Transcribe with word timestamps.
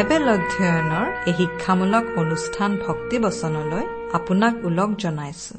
Bible 0.00 0.28
অধ্যয়নৰ 0.36 1.06
এই 1.28 1.34
শিক্ষামূলক 1.40 2.04
অনুষ্ঠান 2.22 2.70
ভক্তিবচনলৈ 2.86 3.84
আপোনাক 4.18 4.54
ওলগ 4.68 4.90
জনাইছো। 5.02 5.54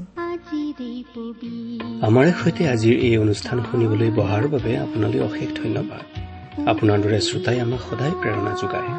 আমাৰ 2.08 2.26
সৈতে 2.42 2.64
আজিৰ 2.74 2.96
এই 3.08 3.16
অনুষ্ঠান 3.18 3.58
শুনিবলৈ 3.72 4.10
বহাৰ 4.20 4.44
বাবে 4.48 4.72
আপোনালৈ 4.78 5.20
অশেষ 5.30 5.50
ধন্যবাদ। 5.62 6.04
আপোনাৰ 6.72 6.98
দৰে 7.04 7.20
শ্ৰোতাই 7.28 7.58
আমাক 7.66 7.82
সদায় 7.90 8.14
প্ৰেৰণা 8.22 8.54
যোগায়। 8.62 8.90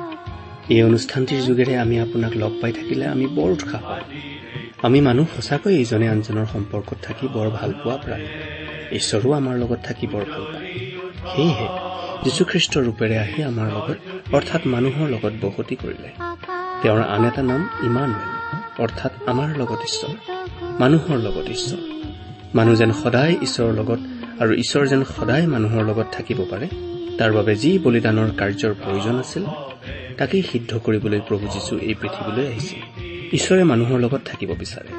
এই 0.75 0.83
অনুষ্ঠানটিৰ 0.83 1.41
যোগেৰে 1.49 1.75
আমি 1.85 1.97
আপোনাক 2.01 2.33
লগ 2.43 2.53
পাই 2.61 2.73
থাকিলে 2.73 3.05
আমি 3.07 3.27
বৰ 3.27 3.51
উৎসাহ 3.57 3.83
পাওঁ। 3.83 4.03
আমি 4.87 4.99
মানুহ 5.01 5.27
সঁচাকৈ 5.37 5.75
ইজনে 5.85 6.07
আনজনৰ 6.09 6.47
সম্পৰ্কত 6.55 6.99
থাকি 7.03 7.27
বৰ 7.35 7.49
ভাল 7.59 7.71
পোৱা 7.81 7.97
প্ৰায়। 8.05 8.27
ঈশ্বৰো 8.99 9.29
আমাৰ 9.41 9.55
লগত 9.63 9.81
থাকি 9.85 10.07
বৰ 10.07 10.25
ভাল 10.33 10.45
পায়। 10.53 10.67
সেয়েহে 11.33 11.69
যীশুখ্ৰীষ্টৰ 12.25 12.83
ৰূপেৰে 12.89 13.17
আহি 13.25 13.41
আমাৰ 13.51 13.69
লগত 13.77 13.99
অৰ্থাৎ 14.33 14.67
মানুহৰ 14.67 15.09
লগত 15.09 15.33
বসতি 15.41 15.77
কৰিলে। 15.77 16.11
তেওঁৰ 16.83 17.01
আন 17.03 17.25
এটা 17.25 17.43
নাম 17.43 17.69
ইমানুৱেল 17.83 18.83
অৰ্থাৎ 18.83 19.13
আমাৰ 19.27 19.49
লগত 19.59 19.81
ঈশ্বৰ 19.81 20.15
মানুহৰ 20.81 21.17
লগত 21.17 21.51
ঈশ্বৰ। 21.51 21.81
মানুহ 22.55 22.75
যেন 22.75 22.93
সদায় 22.93 23.37
ঈশ্বৰৰ 23.43 23.75
লগত 23.75 23.99
আৰু 24.43 24.53
ঈশ্বৰ 24.55 24.87
যেন 24.87 25.05
সদায় 25.05 25.47
মানুহৰ 25.47 25.85
লগত 25.85 26.07
থাকিব 26.13 26.47
পাৰে 26.51 26.69
তাৰ 27.19 27.33
বাবে 27.33 27.57
যি 27.57 27.79
বলিদানৰ 27.79 28.31
কাৰ্যৰ 28.39 28.75
প্ৰয়োজন 28.75 29.19
আছিল 29.19 29.45
তাকেই 30.19 30.43
সিদ্ধ 30.43 30.79
কৰিবলৈ 30.79 31.21
প্ৰভু 31.29 31.47
যীশু 31.47 31.79
এই 31.79 31.95
পৃথিৱীলৈ 31.95 32.47
আহিছিল। 32.47 32.81
ঈশ্বৰে 33.33 33.65
মানুহৰ 33.65 33.99
লগত 34.01 34.21
থাকিব 34.25 34.51
বিচাৰে। 34.59 34.91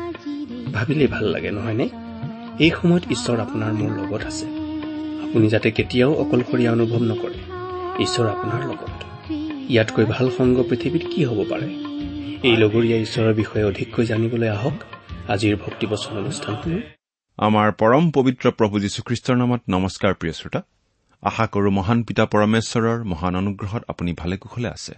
ভাবিলেই 0.73 1.08
ভাল 1.08 1.25
লাগে 1.25 1.52
নহয়নে 1.52 1.90
এই 2.59 2.72
সময়ত 2.81 3.03
ঈশ্বৰ 3.12 3.40
আপোনাৰ 3.40 3.73
মোৰ 3.73 3.92
লগত 3.97 4.25
আছে। 4.25 4.45
আপুনি 5.23 5.47
যাতে 5.47 5.72
কেতিয়াও 5.72 6.14
অকলশৰীয়া 6.14 6.72
অনুভৱ 6.72 7.02
নকৰে। 7.02 7.40
ঈশ্বৰ 8.03 8.25
আপোনাৰ 8.28 8.68
লগত। 8.68 9.12
ইয়াতকৈ 9.69 10.06
ভাল 10.06 10.30
সংগ 10.30 10.64
পৃথিৱীত 10.69 11.03
কি 11.16 11.25
হ'ব 11.25 11.45
পাৰে? 11.50 11.67
এই 12.50 12.56
লগৰীয়া 12.58 12.97
ঈশ্বৰৰ 12.97 13.33
বিষয়ে 13.33 13.64
অধিককৈ 13.64 14.06
জানিবলৈ 14.06 14.47
আহক 14.47 14.73
আজিৰ 15.28 15.56
ভক্তিবচন 15.56 16.17
অনুষ্ঠানসমূহ 16.17 16.81
আমাৰ 17.38 17.72
পৰম 17.72 18.11
পবিত্ৰ 18.11 18.52
প্ৰভু 18.52 18.80
যীশুখ্ৰীষ্টৰ 18.80 19.36
নামত 19.36 19.61
নমস্কাৰ 19.69 20.14
প্ৰিয় 20.14 20.34
শ্ৰোতা। 20.34 20.61
আশা 21.22 21.47
কৰো 21.47 21.69
মহান 21.69 22.03
পিতা 22.03 22.25
পৰমেশ্বৰৰ 22.25 23.03
মহান 23.03 23.36
অনুগ্ৰহত 23.36 23.84
আপুনি 23.88 24.14
ভালে 24.14 24.38
কুশলে 24.38 24.67
আছে। 24.67 24.94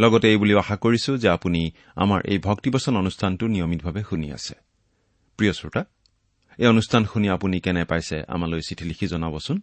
লগতে 0.00 0.28
এই 0.30 0.36
বুলিও 0.36 0.58
আশা 0.58 0.76
কৰিছো 0.76 1.16
যে 1.16 1.28
আপুনি 1.28 1.70
আমাৰ 1.96 2.20
এই 2.24 2.38
ভক্তিবচন 2.38 2.96
অনুষ্ঠানটো 2.96 3.46
নিয়মিতভাৱে 3.46 4.02
শুনি 4.10 4.32
আছে। 4.32 4.54
প্ৰিয় 5.36 5.52
শ্ৰোতা 5.52 5.84
এই 6.58 6.66
অনুষ্ঠান 6.66 7.04
শুনি 7.04 7.28
আপুনি 7.28 7.60
কেনে 7.60 7.84
পাইছে 7.84 8.22
আমালৈ 8.28 8.60
চিঠি 8.60 8.84
লিখি 8.84 9.06
জনাবচোন। 9.06 9.60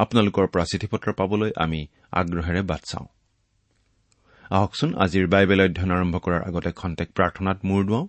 আপোনালোকৰ 0.00 0.46
পৰা 0.46 0.64
চিঠি 0.64 0.86
পত্ৰ 0.86 1.12
পাবলৈ 1.12 1.50
আমি 1.56 1.80
আগ্ৰহেৰে 2.12 2.62
বাট 2.62 2.82
চাওঁ। 2.90 3.08
আহকচোন 4.50 4.90
আজিৰ 4.94 5.26
বাইবেল 5.26 5.60
অধ্যয়ন 5.60 5.90
আৰম্ভ 5.90 6.16
কৰাৰ 6.16 6.42
আগতে 6.42 6.70
খন্তেক 6.72 7.08
প্ৰাৰ্থনাত 7.12 7.58
মূৰ 7.64 7.84
দুৱাওঁ। 7.84 8.06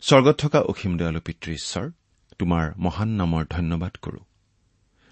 স্বৰ্গত 0.00 0.36
থকা 0.38 0.60
অসীম 0.60 0.92
দয়ালু 0.96 1.20
পিতৃ 1.20 1.52
ঈশ্বৰ 1.52 1.86
তোমাৰ 2.38 2.64
মহান 2.78 3.08
নামৰ 3.08 3.44
ধন্যবাদ 3.50 3.92
কৰো। 4.02 4.20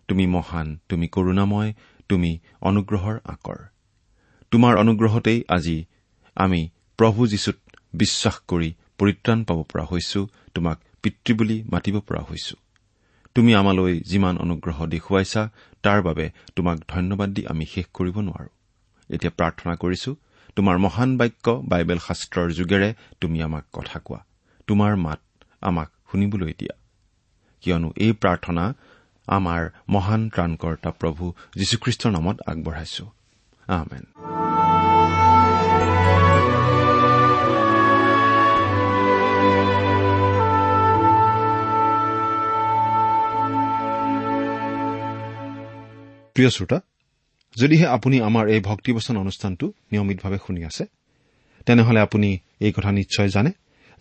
তুমি 0.09 0.27
মহান 0.27 0.69
তুমি 0.89 1.07
কৰুণাময় 1.09 1.71
তুমি 2.09 2.31
অনুগ্ৰহৰ 2.61 3.17
আকৰ। 3.25 3.59
তোমাৰ 4.51 4.77
অনুগ্ৰহতেই 4.77 5.45
আজি 5.49 5.85
আমি 6.37 6.61
প্ৰভু 6.99 7.27
যীশুত 7.27 7.57
বিশ্বাস 7.95 8.37
কৰি 8.49 8.75
পৰিত্ৰাণ 8.99 9.45
পাব 9.45 9.59
পৰা 9.63 9.85
হৈছো 9.85 10.21
তোমাক 10.55 10.79
পিতৃ 11.03 11.35
বুলি 11.35 11.57
মাতিব 11.63 12.01
পৰা 12.01 12.21
হৈছো। 12.21 12.64
তুমি 13.35 13.55
আমালৈ 13.55 13.95
যিমান 14.01 14.35
অনুগ্ৰহ 14.39 14.79
দেখুৱাইছা 14.87 15.43
তাৰ 15.83 16.03
বাবে 16.03 16.31
তোমাক 16.57 16.79
ধন্যবাদ 16.89 17.29
দি 17.29 17.43
আমি 17.47 17.65
শেষ 17.67 17.87
কৰিব 17.93 18.17
নোৱাৰো। 18.21 18.51
এতিয়া 19.11 19.33
প্ৰাৰ্থনা 19.39 19.75
কৰিছো 19.75 20.11
তোমাৰ 20.57 20.77
মহান 20.79 21.11
বাক্য 21.17 21.47
বাইবেল 21.69 21.99
শাস্ত্ৰৰ 21.99 22.49
যোগেৰে 22.53 22.95
তুমি 23.21 23.43
আমাক 23.43 23.65
কথা 23.73 23.99
কোৱা। 23.99 24.21
তোমাৰ 24.67 24.97
মাত 24.97 25.21
আমাক 25.61 25.89
শুনিবলৈ 26.13 26.53
দিয়া। 26.59 26.75
কিয়নো 27.63 27.89
এই 27.97 28.13
প্ৰাৰ্থনা 28.13 28.65
আমাৰ 29.29 29.63
মহান 29.89 30.23
ত্ৰাণকৰ্তা 30.29 30.91
প্ৰভু 30.91 31.25
যীশুখ্ৰীষ্টৰ 31.57 32.11
নামত 32.13 32.37
আগবঢ়াইছো। 32.47 33.05
আহমেন 33.69 34.05
প্ৰিয় 46.35 46.51
শ্ৰোতা 46.51 46.79
যদিহে 47.57 47.87
আপুনি 47.87 48.17
আমাৰ 48.21 48.45
এই 48.49 48.61
ভক্তিবচন 48.61 49.17
অনুষ্ঠানটো 49.17 49.67
নিয়মিতভাৱে 49.93 50.39
শুনি 50.47 50.65
আছে 50.65 50.85
তেনেহলে 51.67 52.01
আপুনি 52.01 52.39
এই 52.61 52.73
কথা 52.73 52.91
নিশ্চয় 52.93 53.29
জানে 53.29 53.51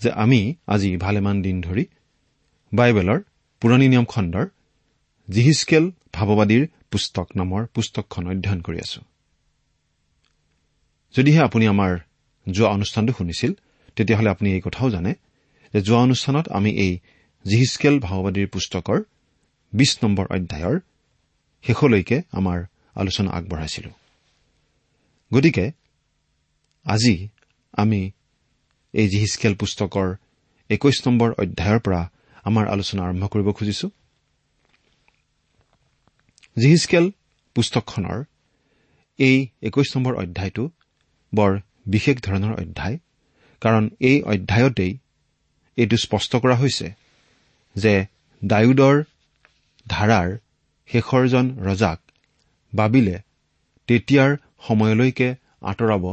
যে 0.01 0.09
আমি 0.23 0.55
আজি 0.67 0.89
ভালেমান 0.97 1.41
দিন 1.41 1.61
ধৰি 1.61 1.85
বাইবেলৰ 2.73 3.19
পুৰণি 3.61 3.87
নিয়ম 3.87 4.05
খণ্ডৰ 4.05 4.45
জিহিচকেল 5.29 5.91
ভাৱবাদীৰ 6.13 6.63
পুস্তক 6.91 7.27
নামৰ 7.35 7.61
পুস্তকখন 7.65 8.23
অধ্যয়ন 8.27 8.61
কৰি 8.61 8.79
আছো। 8.79 9.01
যদিহে 11.15 11.41
আপুনি 11.41 11.65
আমাৰ 11.67 11.91
যোৱা 12.51 12.69
অনুষ্ঠানটো 12.69 13.13
শুনিছিল 13.13 13.51
তেতিয়াহ'লে 13.95 14.29
আপুনি 14.29 14.49
এই 14.53 14.61
কথাও 14.61 14.89
জানে 14.89 15.11
যে 15.73 15.79
যোৱা 15.81 15.99
অনুষ্ঠানত 15.99 16.45
আমি 16.49 16.71
এই 16.85 16.93
জিহিচকেল 17.45 17.95
ভাওবাদীৰ 17.99 18.47
পুস্তকৰ 18.47 18.99
বিশ 19.73 19.91
নম্বৰ 20.03 20.25
অধ্যায়ৰ 20.35 20.77
শেষলৈকে 21.63 22.17
আমাৰ 22.31 22.59
আলোচনা 23.01 23.29
আগবঢ়াইছিলো। 23.37 23.91
গতিকে 25.31 25.65
আজি 26.85 27.15
আমি 27.73 28.01
এই 28.93 29.07
জিহিচকেল 29.07 29.53
পুস্তকৰ 29.61 30.07
একৈশ 30.69 30.97
নম্বৰ 31.07 31.29
অধ্যায়ৰ 31.43 31.79
পৰা 31.85 32.01
আমাৰ 32.43 32.65
আলোচনা 32.67 33.01
আৰম্ভ 33.07 33.23
কৰিব 33.33 33.47
খুজিছো। 33.57 33.87
জিহিচকেল 36.57 37.05
পুস্তকখনৰ 37.55 38.19
এই 39.19 39.37
একৈশ 39.61 39.89
নম্বৰ 39.95 40.13
অধ্যায়টো 40.23 40.63
বৰ 41.33 41.51
বিশেষ 41.85 42.15
ধৰণৰ 42.17 42.53
অধ্যায় 42.61 42.97
কাৰণ 43.61 43.83
এই 44.09 44.17
অধ্যায়তেই 44.33 44.93
এইটো 45.77 45.97
স্পষ্ট 45.97 46.31
কৰা 46.35 46.55
হৈছে 46.55 46.87
যে 47.75 47.93
ডায়ুদৰ 48.41 48.95
ধাৰাৰ 49.87 50.29
শেষৰজন 50.89 51.45
ৰজাক 51.59 51.99
বাবিলে 52.73 53.17
তেতিয়াৰ 53.87 54.31
সময়লৈকে 54.67 55.29
আঁতৰাব 55.61 56.03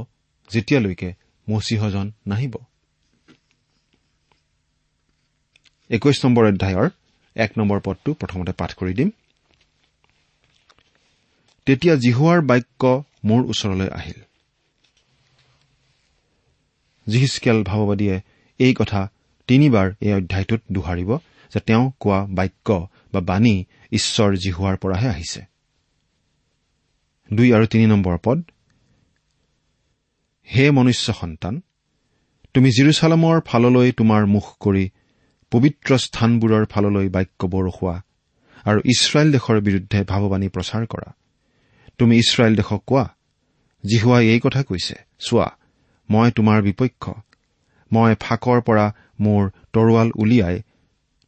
যেতিয়ালৈকে 0.50 1.08
মচীহজন 1.46 2.06
নাহিব। 2.26 2.54
একৈশ 5.90 6.18
নম্বৰ 6.24 6.44
অধ্যায়ৰ 6.46 6.88
এক 7.36 7.50
নম্বৰ 7.58 7.78
পদটো 7.80 8.10
প্ৰথমতে 8.14 8.52
পাঠ 8.52 8.70
কৰি 8.74 8.92
দিম। 8.94 9.10
তেতিয়া 11.66 11.94
জিহুৱাৰ 11.96 12.40
বাক্য 12.40 12.82
মোৰ 13.24 13.40
ওচৰলৈ 13.44 13.88
আহিল। 13.88 14.20
জিহিচকেল 17.06 17.58
ভাৱবাদীয়ে 17.62 18.16
এই 18.60 18.74
কথা 18.74 19.00
তিনিবাৰ 19.48 19.86
এই 20.00 20.12
অধ্যায়টোত 20.12 20.60
দোহাৰিব 20.72 21.10
যে 21.52 21.60
তেওঁ 21.60 21.84
কোৱা 22.00 22.18
বাক্য 22.30 22.68
বা 23.12 23.20
বাণী 23.20 23.56
ঈশ্বৰ 23.92 24.30
জিহুৱাৰ 24.36 24.76
পৰাহে 24.76 25.08
আহিছে। 25.08 25.40
দুই 27.30 27.48
আৰু 27.52 27.66
তিনি 27.66 27.86
নম্বৰ 27.86 28.16
পদ 28.24 28.38
হে 30.48 30.64
মনুষ্য 30.70 31.12
সন্তান 31.12 31.54
তুমি 32.54 32.68
জিৰচালামৰ 32.70 33.36
ফাললৈ 33.40 33.88
তোমাৰ 33.92 34.22
মুখ 34.26 34.46
কৰি 34.60 34.84
পবিত্ৰ 35.52 35.90
স্থানবোৰৰ 35.98 36.64
ফাললৈ 36.66 37.08
বাক্য 37.08 37.40
বৰষোৱা 37.46 37.96
আৰু 38.66 38.80
ইছৰাইল 38.84 39.28
দেশৰ 39.32 39.58
বিৰুদ্ধে 39.66 39.98
ভাৱবাণী 40.04 40.48
প্ৰচাৰ 40.48 40.82
কৰা। 40.86 41.08
তুমি 41.98 42.14
ইছৰাইল 42.18 42.54
দেশক 42.56 42.80
কোৱা 42.86 43.04
জিহুৱাই 43.84 44.24
এই 44.28 44.40
কথা 44.40 44.60
কৈছে 44.62 44.96
চোৱা 45.18 45.48
মই 46.08 46.28
তোমাৰ 46.30 46.58
বিপক্ষ। 46.62 47.04
মই 47.90 48.14
ফাকৰ 48.20 48.58
পৰা 48.66 48.86
মোৰ 49.20 49.42
তৰোৱাল 49.72 50.08
উলিয়াই 50.22 50.56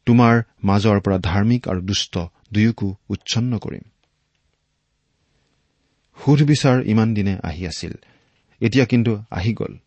তোমাৰ 0.07 0.35
মাজৰ 0.65 0.99
পৰা 1.05 1.19
ধাৰ্মিক 1.19 1.63
আৰু 1.69 1.81
দুষ্ট 1.81 2.15
দুয়োকো 2.53 2.95
উচ্ছন্ন 3.09 3.59
কৰিম। 3.59 3.83
সুধবিচাৰ 6.25 6.83
ইমান 6.83 7.15
দিনে 7.15 7.39
আহি 7.43 7.67
আছিল। 7.67 7.93
এতিয়া 8.61 8.85
কিন্তু 8.85 9.23
আহি 9.31 9.55
গ'ল। 9.55 9.79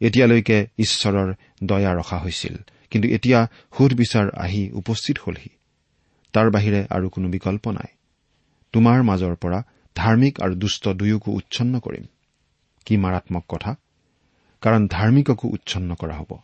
এতিয়ালৈকে 0.00 0.66
ঈশ্বৰৰ 0.78 1.34
দয়া 1.64 1.94
ৰখা 1.94 2.18
হৈছিল। 2.18 2.56
কিন্তু 2.90 3.08
এতিয়া 3.08 3.46
সুধবিচাৰ 3.78 4.30
আহি 4.30 4.70
উপস্থিত 4.70 5.18
হলহি। 5.18 5.48
তাৰ 6.32 6.50
বাহিৰে 6.50 6.86
আৰু 6.90 7.08
কোনো 7.08 7.28
বিকল্প 7.28 7.70
নাই। 7.70 7.96
তোমাৰ 8.72 9.02
মাজৰ 9.02 9.34
পৰা 9.34 9.62
ধাৰ্মিক 9.94 10.40
আৰু 10.40 10.54
দুষ্ট 10.54 10.88
দুয়োকো 10.88 11.32
উচ্ছন্ন 11.32 11.80
কৰিম। 11.80 12.04
কি 12.86 12.96
মাৰাত্মক 12.96 13.44
কথা? 13.48 13.74
কাৰণ 14.60 14.88
ধাৰ্মিককো 14.88 15.48
উচ্ছন্ন 15.48 15.94
কৰা 15.94 16.16
হ'ব। 16.16 16.38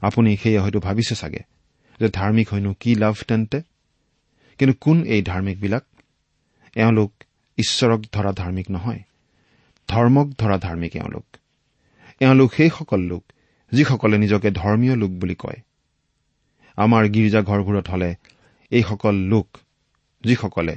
আপুনি 0.00 0.36
সেয়া 0.36 0.62
হয়তো 0.62 0.80
ভাবিছে 0.80 1.14
চাগে 1.14 1.40
যে 2.00 2.08
ধাৰ্মিক 2.08 2.48
হয়নো 2.48 2.74
কি 2.80 2.94
লাভ 2.94 3.14
তেন্তে? 3.28 3.62
কিন্তু 4.58 4.74
কোন 4.80 4.96
এই 5.04 5.22
ধাৰ্মিকবিলাক? 5.22 5.84
এওঁলোক 6.76 7.12
ঈশ্বৰক 7.58 8.00
ধৰা 8.12 8.32
ধাৰ্মিক 8.32 8.66
নহয় 8.70 9.00
ধৰ্মক 9.88 10.26
ধৰা 10.38 10.56
ধাৰ্মিক 10.58 10.92
এওঁলোক। 10.96 11.26
এওঁলোক 12.20 12.50
সেইসকল 12.52 13.00
লোক 13.00 13.22
যিসকলে 13.72 14.16
নিজকে 14.18 14.48
ধৰ্মীয় 14.50 14.94
লোক 14.96 15.10
বুলি 15.10 15.34
কয়। 15.34 15.60
আমাৰ 16.78 17.02
গীৰ্জাঘৰবোৰত 17.08 17.86
হলে 17.88 18.10
এইসকল 18.72 19.14
লোক 19.32 19.48
যিসকলে 20.24 20.76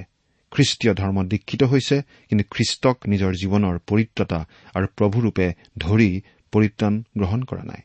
খ্ৰীষ্টীয় 0.51 0.93
ধৰ্মত 0.93 1.25
দীক্ষিত 1.27 1.61
হৈছে 1.63 1.95
কিন্তু 2.29 2.43
খ্ৰীষ্টক 2.51 2.97
নিজৰ 3.07 3.31
জীৱনৰ 3.33 3.75
পৰিত্ৰতা 3.89 4.39
আৰু 4.73 4.87
প্ৰভুৰূপে 4.97 5.47
ধৰি 5.79 6.09
পৰিত্ৰাণ 6.53 6.93
গ্ৰহণ 7.17 7.41
কৰা 7.43 7.63
নাই। 7.63 7.81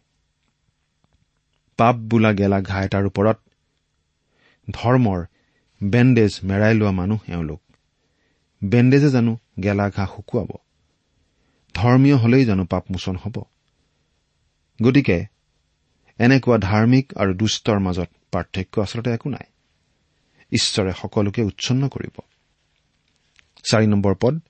পাপ 1.79 1.97
বোলা 1.97 2.33
গেলা 2.33 2.59
ঘাই 2.61 2.85
এটাৰ 2.85 3.05
ওপৰত 3.07 3.39
ধৰ্মৰ 4.69 5.21
বেণ্ডেজ 5.85 6.41
মেৰাই 6.45 6.75
লোৱা 6.75 6.91
মানুহ 6.91 7.19
এওঁলোক। 7.29 7.63
বেণ্ডেজে 8.65 9.11
জানো 9.11 9.39
গেলা 9.63 9.91
ঘাঁহ 9.91 10.17
শুকুৱাব। 10.17 10.49
ধৰ্মীয় 11.75 12.17
হলেই 12.17 12.45
জানো 12.45 12.65
পাপমোচন 12.65 13.17
হ'ব। 13.17 13.43
গতিকে 14.83 15.27
এনেকুৱা 16.19 16.59
ধাৰ্মিক 16.59 17.15
আৰু 17.17 17.35
দুষ্টৰ 17.35 17.79
মাজত 17.79 18.09
পাৰ্থক্য 18.33 18.81
আচলতে 18.81 19.11
একো 19.11 19.29
নাই। 19.31 19.47
ঈশ্বৰে 20.53 20.93
সকলোকে 21.03 21.43
উচ্ছন্ন 21.43 21.89
কৰিব। 21.89 22.21
চাৰি 23.71 23.87
নম্বৰ 23.87 24.15
পদ 24.21 24.41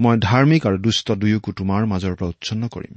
মই 0.00 0.18
ধাৰ্মিক 0.18 0.66
আৰু 0.66 0.78
দুষ্ট 0.78 1.12
দুয়োকো 1.12 1.52
তোমাৰ 1.52 1.86
মাজৰ 1.86 2.14
পৰা 2.14 2.28
উচ্ছন্ন 2.28 2.68
কৰিম। 2.68 2.96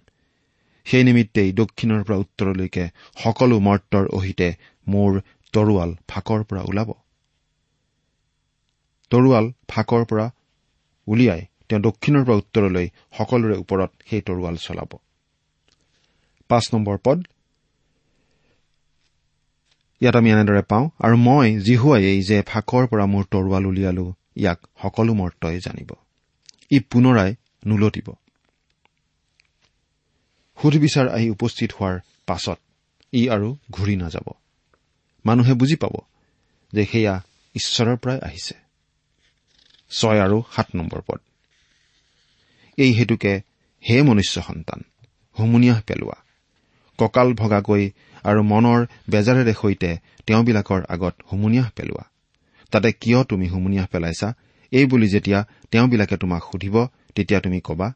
সেই 0.85 1.03
নিমিত্তেই 1.03 1.53
দক্ষিণৰ 1.53 2.03
পৰা 2.03 2.17
উত্তৰলৈকে 2.17 2.89
সকলো 3.23 3.59
মৰ্তৰ 3.59 4.07
অহিতে 4.07 4.55
মোৰ 4.87 5.21
তৰোৱাল 5.53 5.95
ফাকৰ 6.07 6.43
পৰা 6.43 6.61
ওলাব। 6.61 6.93
তৰোৱাল 9.09 9.45
ফাকৰ 9.67 10.05
পৰা 10.05 10.25
উলিয়াই 11.07 11.41
তেওঁ 11.69 11.81
দক্ষিণৰ 11.81 12.23
পৰা 12.25 12.35
উত্তৰলৈ 12.35 12.87
সকলোৰে 13.17 13.55
ওপৰত 13.57 13.91
সেই 14.09 14.21
তৰোৱাল 14.21 14.55
চলাব। 14.57 14.91
পাঁচ 16.49 16.65
নম্বৰ 16.73 16.97
পদ। 17.03 17.19
ইয়াত 20.01 20.15
আমি 20.15 20.29
এনেদৰে 20.31 20.61
পাওঁ 20.61 20.89
আৰু 20.99 21.15
মই 21.17 21.47
জিহুৱাইয়েই 21.59 22.21
যে 22.21 22.37
ফাকৰ 22.41 22.87
পৰা 22.87 23.05
মোৰ 23.05 23.23
তৰোৱাল 23.31 23.65
উলিয়ালো 23.65 24.13
ইয়াক 24.37 24.59
সকলো 24.81 25.13
মৰ্তই 25.13 25.59
জানিব। 25.59 25.91
ই 26.71 26.79
পুনৰাই 26.79 27.35
নোলটিব। 27.65 28.07
সুধবিচাৰ 30.57 31.07
আহি 31.09 31.29
উপস্থিত 31.29 31.69
হোৱাৰ 31.79 31.99
পাছত 32.27 32.59
ই 33.13 33.29
আৰু 33.29 33.57
ঘূৰি 33.71 33.95
নাযাব। 33.95 34.27
মানুহে 35.25 35.53
বুজি 35.53 35.75
পাব 35.75 35.95
যে 36.73 36.85
সেয়া 36.85 37.15
ঈশ্বৰৰ 37.55 37.97
পৰাই 37.97 38.19
আহিছে। 38.19 38.68
ছয় 39.91 40.19
আৰু 40.21 40.43
সাত 40.55 40.67
নম্বৰ 40.75 41.01
পদ। 41.07 41.19
এই 42.77 42.91
হেতুকে 42.93 43.41
হে 43.89 44.01
মনুষ্য 44.01 44.41
সন্তান 44.41 44.79
হুমুনিয়াহ 45.39 45.81
পেলোৱা। 45.87 46.15
কঁকাল 46.97 47.33
ভগাকৈ 47.33 47.91
আৰু 48.23 48.41
মনৰ 48.43 48.85
বেজাৰেৰে 49.09 49.53
সৈতে 49.53 49.97
তেওঁবিলাকৰ 50.25 50.81
আগত 50.89 51.15
হুমুনিয়াহ 51.31 51.69
পেলোৱা। 51.75 52.03
তাতে 52.71 52.91
কিয় 52.91 53.23
তুমি 53.23 53.47
হুমুনিয়াহ 53.47 53.87
পেলাইছা? 53.87 54.33
এই 54.71 54.85
বুলি 54.85 55.07
যেতিয়া 55.09 55.45
তেওঁবিলাকে 55.71 56.17
তোমাক 56.17 56.43
সুধিব 56.51 56.87
তেতিয়া 57.15 57.39
তুমি 57.39 57.61
কবা 57.63 57.93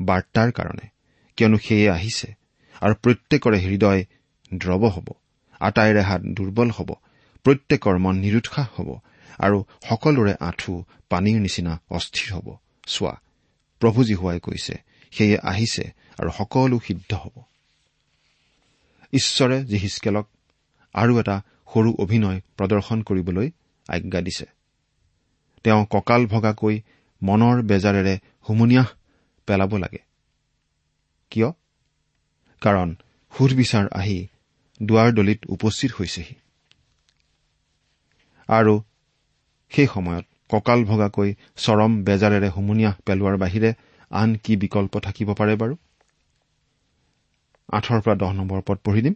বাৰ্তাৰ 0.00 0.52
কাৰণে। 0.52 0.86
কিয়নো 1.36 1.58
সেয়ে 1.58 1.90
আহিছে 1.90 2.28
আৰু 2.80 2.94
প্ৰত্যেকৰে 2.94 3.58
হৃদয় 3.58 4.04
দ্ৰৱ 4.54 4.88
হ'ব। 4.88 5.08
আটাইৰে 5.60 6.00
হাত 6.00 6.22
দুৰ্বল 6.22 6.70
হ'ব। 6.70 6.90
প্ৰত্যেকৰ 7.44 7.98
মন 7.98 8.16
নিৰুৎসাহ 8.16 8.66
হ'ব। 8.76 8.98
আৰু 9.38 9.64
সকলোৰে 9.88 10.34
আঁঠু 10.40 10.84
পানীৰ 11.10 11.40
নিচিনা 11.40 11.80
অস্থিৰ 11.90 12.34
হ'ব। 12.34 12.56
চোৱা 12.86 13.14
প্ৰভুজী 13.80 14.14
হোৱাই 14.14 14.40
কৈছে 14.40 14.74
সেয়ে 15.10 15.38
আহিছে 15.42 15.84
আৰু 16.18 16.30
সকলো 16.30 16.78
সিদ্ধ 16.86 17.14
হ'ব। 17.14 17.42
ঈশ্বৰে 19.12 19.64
জিহিচকেলক 19.64 20.26
আৰু 20.94 21.20
এটা 21.20 21.42
সৰু 21.74 21.94
অভিনয় 21.98 22.40
প্ৰদৰ্শন 22.56 23.02
কৰিবলৈ 23.02 23.50
আজ্ঞা 23.88 24.20
দিছে। 24.20 24.46
তেওঁ 25.64 25.86
কঁকাল 25.90 26.26
ভগাকৈ 26.26 26.80
মনৰ 27.22 27.62
বেজাৰেৰে 27.62 28.18
হুমুনিয়াহ 28.48 28.86
পেলাব 29.46 29.76
লাগে। 29.76 29.98
কিয়? 31.30 31.50
কাৰণ 32.60 32.96
সুধবিচাৰ 33.38 33.88
আহি 33.92 34.28
দুৱাৰদলিত 34.82 35.46
উপস্থিত 35.48 35.90
হৈছেহি। 36.00 36.34
আৰু 38.48 38.82
সেই 39.72 39.86
সময়ত 39.86 40.24
কঁকাল 40.50 40.80
ভগাকৈ 40.84 41.30
চৰম 41.56 41.92
বেজাৰেৰে 42.04 42.48
হুমুনিয়াহ 42.48 42.94
পেলোৱাৰ 43.06 43.36
বাহিৰে 43.36 43.70
আন 44.10 44.30
কি 44.44 44.52
বিকল্প 44.56 44.92
থাকিব 45.00 45.28
পাৰে 45.34 45.54
বাৰু? 45.56 45.74
আঠৰ 47.68 47.98
পৰা 48.04 48.14
দহ 48.14 48.32
নম্বৰ 48.32 48.60
পদ 48.66 48.78
পঢ়ি 48.84 49.00
দিম। 49.02 49.14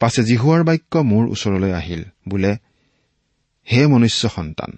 পাছে 0.00 0.22
জিহুৱাৰ 0.22 0.62
বাক্য 0.64 0.94
মোৰ 1.10 1.24
ওচৰলৈ 1.34 1.72
আহিল 1.72 2.02
বোলে 2.28 2.52
হে 3.66 3.80
মনুষ্য 3.86 4.22
সন্তান 4.28 4.70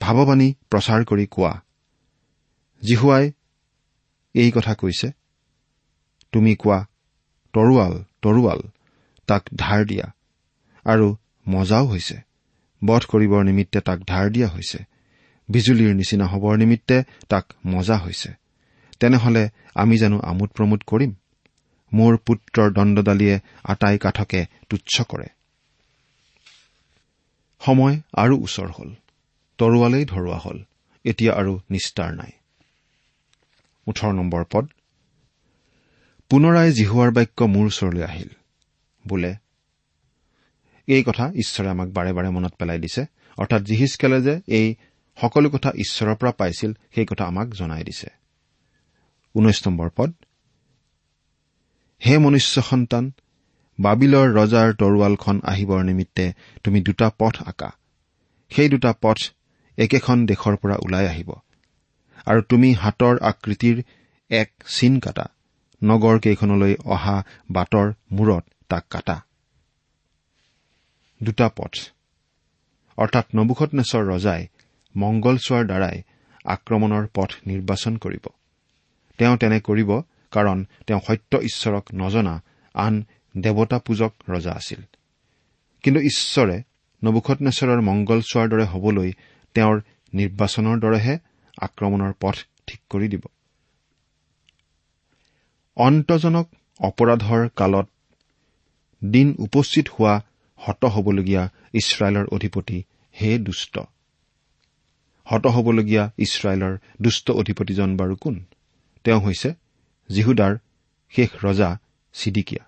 ভাৱবাণী 0.00 0.48
প্ৰচাৰ 0.70 1.00
কৰি 1.04 1.26
কোৱা। 1.26 1.52
জিহুৱাই 2.82 3.24
এই 4.34 4.50
কথা 4.50 4.72
কৈছে 4.74 5.08
তুমি 6.32 6.52
কোৱা 6.54 6.78
তৰোৱাল 7.54 7.94
তৰোৱাল 8.22 8.60
তাক 9.28 9.42
ধাৰ 9.56 9.80
দিয়া 9.84 10.06
আৰু 10.86 11.06
মজাও 11.48 11.84
হৈছে। 11.86 12.16
বধ 12.86 13.02
কৰিবৰ 13.08 13.44
নিমিত্তে 13.44 13.80
তাক 13.80 13.98
ধাৰ 13.98 14.30
দিয়া 14.30 14.48
হৈছে। 14.48 14.78
বিজুলীৰ 15.48 15.94
নিচিনা 15.94 16.26
হবৰ 16.26 16.56
নিমিত্তে 16.56 17.02
তাক 17.28 17.52
মজা 17.66 17.96
হৈছে। 17.96 18.32
তেনেহলে 19.00 19.48
আমি 19.74 19.98
জানো 19.98 20.20
আমোদ 20.20 20.50
প্ৰমোদ 20.50 20.80
কৰিম। 20.86 21.14
মোৰ 21.92 22.16
পুত্ৰৰ 22.16 22.72
দণ্ডদালিয়ে 22.72 23.40
আটাই 23.64 23.98
কাঠকে 23.98 24.46
তুচ্ছ 24.68 25.02
কৰে। 25.02 25.26
সময় 27.60 28.00
আৰু 28.14 28.42
ওচৰ 28.42 28.66
হ'ল। 28.66 28.94
তৰোৱালেই 29.58 30.04
ধৰোৱা 30.04 30.38
হ'ল। 30.38 30.64
এতিয়া 31.04 31.32
আৰু 31.34 31.60
নিস্তাৰ 31.70 32.14
নাই। 32.14 32.32
ওঠৰ 33.86 34.12
নম্বৰ 34.12 34.44
পদ। 34.52 34.68
পুনৰাই 36.30 36.72
জিহুৱাৰ 36.72 37.10
বাক্য 37.10 37.44
মোৰ 37.44 37.66
ওচৰলৈ 37.66 38.02
আহিল। 38.02 38.28
বোলে 39.06 39.34
এই 40.86 41.02
কথা 41.02 41.32
ঈশ্বৰে 41.34 41.68
আমাক 41.68 41.88
বাৰে 41.88 42.12
বাৰে 42.12 42.30
মনত 42.30 42.54
পেলাই 42.54 42.78
দিছে। 42.78 43.06
অৰ্থাৎ 43.38 43.62
জিহিচকেলে 43.62 44.22
যে 44.22 44.40
এই 44.46 44.74
সকলো 45.20 45.50
কথা 45.50 45.72
ঈশ্বৰৰ 45.74 46.14
পৰা 46.14 46.30
পাইছিল 46.30 46.72
সেই 46.94 47.06
কথা 47.06 47.24
আমাক 47.24 47.48
জনাই 47.48 47.84
দিছে। 47.84 48.06
হে 52.06 52.18
মনুষ্য 52.18 52.62
সন্তান 52.62 53.12
বাবিলৰ 53.80 54.34
ৰজাৰ 54.34 54.72
তৰোৱালখন 54.72 55.40
আহিবৰ 55.44 55.82
নিমিত্তে 55.82 56.32
তুমি 56.64 56.80
দুটা 56.80 57.10
পথ 57.18 57.42
আঁকা। 57.42 57.70
সেই 58.50 58.68
দুটা 58.68 58.94
পথ 59.02 59.16
একেখন 59.76 60.26
দেশৰ 60.26 60.56
পৰা 60.56 60.76
ওলাই 60.76 61.08
আহিব। 61.08 61.32
আৰু 62.26 62.42
তুমি 62.42 62.72
হাতৰ 62.72 63.18
আকৃতিৰ 63.18 63.82
এক 64.30 64.52
চিন 64.66 65.00
কাটা। 65.00 65.24
নগৰ 65.84 66.18
কেইখনলৈ 66.18 66.74
অহা 66.84 67.22
বাটৰ 67.50 67.92
মূৰত 68.12 68.44
তাক 68.68 68.84
কাটা। 68.90 69.22
দুটা 71.24 71.46
পথ। 71.48 71.72
অৰ্থাৎ 72.96 73.26
নবুখত 73.34 73.70
ৰজাই 74.10 74.42
মংগল 74.94 75.36
চোৱাৰ 75.36 75.64
দ্বাৰাই 75.66 75.96
আক্ৰমণৰ 76.44 77.04
পথ 77.14 77.30
নিৰ্বাচন 77.46 77.96
কৰিব। 77.96 78.24
তেওঁ 79.18 79.36
তেনে 79.36 79.58
কৰিব 79.60 79.90
কাৰণ 80.30 80.58
তেওঁ 80.86 81.00
সত্য 81.06 81.32
ঈশ্বৰক 81.40 81.84
নজনা 81.94 82.34
আন 82.74 82.94
দেৱতা 83.36 83.78
পূজক 83.78 84.12
ৰজা 84.28 84.52
আছিল। 84.52 84.80
কিন্তু 85.82 86.00
ঈশ্বৰে 86.00 86.56
নবুখত 87.02 87.38
মংগল 87.80 88.20
চোৱাৰ 88.20 88.48
দৰে 88.48 88.64
হবলৈ 88.64 89.10
তেওঁৰ 89.54 89.76
নিৰ্বাচনৰ 90.14 90.76
দৰেহে 90.78 91.14
আক্ৰমণৰ 91.58 92.12
পথ 92.20 92.36
ঠিক 92.66 92.80
কৰি 92.90 93.08
দিব। 93.08 93.24
অন্তজনক 95.76 96.46
অপৰাধৰ 96.80 97.48
কালত 97.56 97.86
দিন 99.02 99.34
উপস্থিত 99.38 99.86
হোৱা 99.88 100.14
হত 100.66 100.84
হবলগীয়া 100.84 101.42
ইছৰাইলৰ 101.74 102.26
অধিপতি 102.32 102.78
হে 103.20 103.38
দুষ্ট। 103.38 103.74
হত 105.26 105.44
হবলগীয়া 105.46 106.04
ইছৰাইলৰ 106.18 106.74
দুষ্ট 107.02 107.26
অধিপতিজন 107.30 107.90
বাৰু 107.96 108.14
কোন? 108.16 108.34
তেওঁ 109.04 109.20
হৈছে 109.20 109.50
জিহুদাৰ 110.10 110.52
শেষ 111.12 111.30
ৰজা 111.44 111.70
চিডিকিয়া 112.14 112.64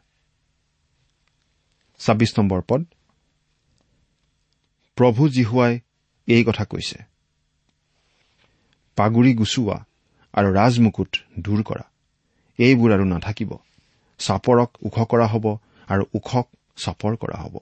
ছাব্বিছ 2.00 2.30
নম্বৰ 2.38 2.60
পদ। 2.68 2.82
প্ৰভু 4.96 5.28
জিহুৱাই 5.28 5.80
এই 6.28 6.44
কথা 6.44 6.64
কৈছে। 6.64 6.98
পাগুৰি 8.96 9.32
গুচোৱা 9.34 9.76
আৰু 10.34 10.48
ৰাজমুকুট 10.52 11.12
দূৰ 11.38 11.60
কৰা। 11.62 11.84
এইবোৰ 12.58 12.90
আৰু 12.92 13.04
নাথাকিব। 13.04 13.50
চাপৰক 14.20 14.70
ওখ 14.82 14.96
কৰা 15.10 15.26
হ'ব 15.26 15.46
আৰু 15.88 16.04
ওখক 16.14 16.46
চাপৰ 16.76 17.16
কৰা 17.16 17.38
হ'ব। 17.42 17.54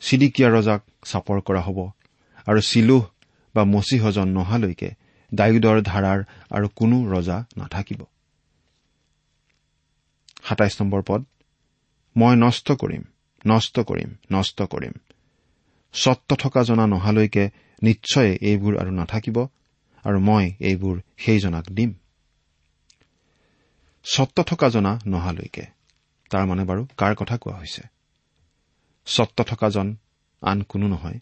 চিডিকিয়া 0.00 0.48
ৰজাক 0.50 0.80
চাপৰ 1.04 1.40
কৰা 1.40 1.60
হ'ব 1.60 1.78
আৰু 2.46 2.60
চিলোহ 2.60 3.02
বা 3.54 3.64
মচিহজন 3.64 4.28
নহালৈকে 4.28 4.90
ডায়ুদৰ 5.32 5.82
ধাৰাৰ 5.82 6.20
আৰু 6.50 6.68
কোনো 6.74 6.96
ৰজা 7.10 7.44
নাথাকিব। 7.56 8.00
সাতাইছ 10.42 10.74
নম্বৰ 10.82 11.02
পদ 11.02 11.24
মই 12.16 12.34
নষ্ট 12.36 12.72
কৰিম 12.72 13.02
নষ্ট 13.46 13.80
কৰিম 13.80 14.10
নষ্ট 14.32 14.62
কৰিম। 14.62 14.92
স্বত্ব 15.94 16.36
থকা 16.36 16.62
জনা 16.62 16.86
নহালৈকে 16.86 17.44
নিশ্চয় 17.82 18.30
এইবোৰ 18.40 18.74
আৰু 18.76 18.90
নাথাকিব 18.90 19.36
আৰু 20.04 20.18
মই 20.20 20.44
এইবোৰ 20.60 20.96
সেইজনাক 21.18 21.66
দিম। 21.70 21.90
স্বত্ব 24.04 24.42
থকা 24.42 24.68
জনা 24.68 24.92
নহালৈকে। 25.06 25.64
তাৰমানে 26.30 26.64
বাৰু 26.64 26.82
কাৰ 26.96 27.12
কথা 27.14 27.36
কোৱা 27.36 27.56
হৈছে? 27.58 27.82
স্বত্ব 29.06 29.44
থকাজন 29.44 29.96
আন 30.42 30.62
কোনো 30.62 30.88
নহয়। 30.88 31.18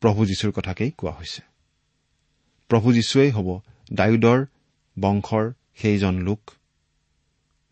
প্ৰভু 0.00 0.26
যীশুৰ 0.26 0.50
কথাকেই 0.50 0.90
কোৱা 0.90 1.12
হৈছে। 1.12 1.42
প্ৰভু 2.68 2.92
যীশুৱেই 2.92 3.30
হ'ব 3.30 3.60
ডায়ুদৰ 3.92 4.46
বংশৰ 4.98 5.52
সেইজন 5.76 6.14
লোক 6.18 6.50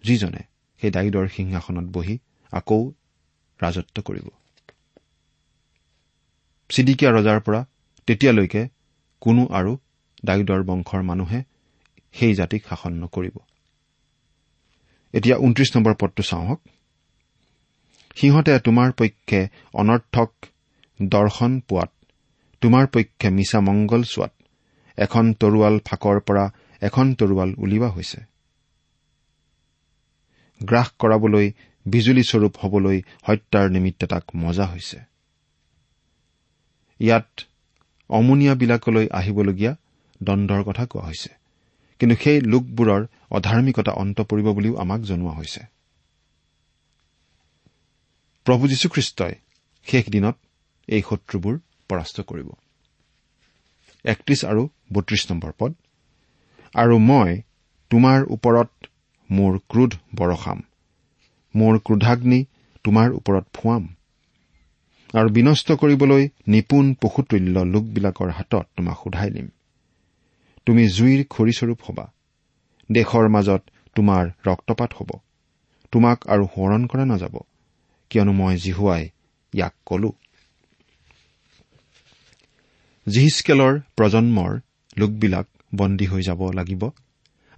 যিজনে 0.05 0.43
সেই 0.81 0.91
ডায়ুদৰ 0.91 1.29
সিংহাসনত 1.29 1.91
বহি 1.93 2.19
আকৌ 2.53 2.93
ৰাজত্ব 3.63 4.03
কৰিব। 4.03 4.29
চিডিকীয়া 6.69 7.13
ৰজাৰ 7.13 7.41
পৰা 7.41 7.67
তেতিয়ালৈকে 8.07 8.69
কোনো 9.21 9.47
আৰু 9.47 9.77
ডায়ুদৰ 10.25 10.63
বংশৰ 10.63 11.03
মানুহে 11.03 11.43
সেই 12.13 12.35
জাতিক 12.35 12.67
শাসন 12.69 12.93
নকৰিব। 12.93 13.39
এতিয়া 15.13 15.37
ঊনত্ৰিশ 15.37 15.77
নম্বৰ 15.77 15.95
পদটো 15.95 16.23
চাওঁক 16.23 16.61
সিহঁতে 18.21 18.59
তোমাৰ 18.59 18.93
পক্ষে 18.93 19.49
অনৰ্থক 19.75 20.31
দৰ্শন 21.03 21.61
পোৱাত 21.61 21.91
তোমাৰ 22.61 22.87
পক্ষে 22.87 23.31
মিছা 23.31 23.61
মংগল 23.61 24.03
চোৱাত 24.03 24.33
এখন 24.99 25.33
তৰোৱাল 25.33 25.79
ফাকৰ 25.85 26.21
পৰা 26.21 26.51
এখন 26.83 27.15
তৰোৱাল 27.15 27.55
উলিওৱা 27.59 27.89
হৈছে। 27.89 28.21
গ্ৰাস 30.65 30.89
কৰাবলৈ 30.99 31.53
বিজুলীস্বৰূপ 31.87 32.55
হবলৈ 32.63 33.03
হত্যাৰ 33.23 33.71
নিমিত্তে 33.71 34.07
তাক 34.07 34.25
মজা 34.37 34.67
হৈছে। 34.67 34.99
ইয়াত 37.01 37.29
অমুনিয়াবিলাকলৈ 38.09 39.09
আহিবলগীয়া 39.13 39.77
দণ্ডৰ 40.23 40.63
কথা 40.63 40.87
কোৱা 40.87 41.05
হৈছে। 41.05 41.31
কিন্তু 41.99 42.17
সেই 42.25 42.41
লোকবোৰৰ 42.41 43.07
অধাৰ্মিকতা 43.31 43.93
অন্ত 43.93 44.21
পৰিব 44.21 44.47
বুলিও 44.53 44.77
আমাক 44.77 45.01
জনোৱা 45.01 45.33
হৈছে। 45.33 45.78
প্ৰভু 48.49 48.69
যীশুখ্ৰীষ্টই 48.69 49.35
শেষ 49.87 50.05
দিনত 50.09 50.37
এই 50.89 51.03
শত্ৰুবোৰ 51.03 51.59
পৰাস্ত 51.89 52.21
কৰিব। 52.21 52.49
একত্ৰিশ 54.05 54.45
আৰু 54.45 54.69
বত্ৰিশ 54.93 55.31
নম্বৰ 55.31 55.53
পদ। 55.59 55.73
আৰু 56.75 56.99
মই 56.99 57.43
তোমাৰ 57.91 58.25
ওপৰত 58.31 58.71
মোৰ 59.31 59.59
ক্ৰোধ 59.69 59.93
বৰষাম 60.15 60.63
মোৰ 61.57 61.79
ক্ৰোধাগ্নি 61.79 62.47
তোমাৰ 62.85 63.13
ওপৰত 63.13 63.45
ফুৱাম। 63.55 63.89
আৰু 65.15 65.29
বিনষ্ট 65.29 65.73
কৰিবলৈ 65.73 66.29
নিপুণ 66.47 66.95
পশুতুল্য 66.95 67.59
লোকবিলাকৰ 67.59 68.31
হাতত 68.31 68.67
তোমাক 68.77 68.97
সোধাই 69.05 69.31
দিম। 69.31 69.49
তুমি 70.67 70.89
জুইৰ 70.89 71.25
খৰিস্বৰূপ 71.31 71.79
হবা। 71.83 72.13
দেশৰ 72.93 73.29
মাজত 73.29 73.63
তোমাৰ 73.95 74.25
ৰক্তপাত 74.47 74.91
হ'ব। 74.95 75.11
তোমাক 75.93 76.29
আৰু 76.29 76.45
সোঁৱৰণ 76.47 76.87
কৰা 76.87 77.05
নাযাব। 77.05 77.39
কিয়নো 78.11 78.33
মই 78.33 78.55
জিহুৱাই 78.57 79.03
ইয়াক 79.53 79.75
কলো। 79.87 80.11
জিহিচকেলৰ 83.07 83.75
প্ৰজন্মৰ 83.97 84.53
লোকবিলাক 84.99 85.47
বন্দী 85.77 86.07
হৈ 86.07 86.23
যাব 86.23 86.41
লাগিব 86.51 86.83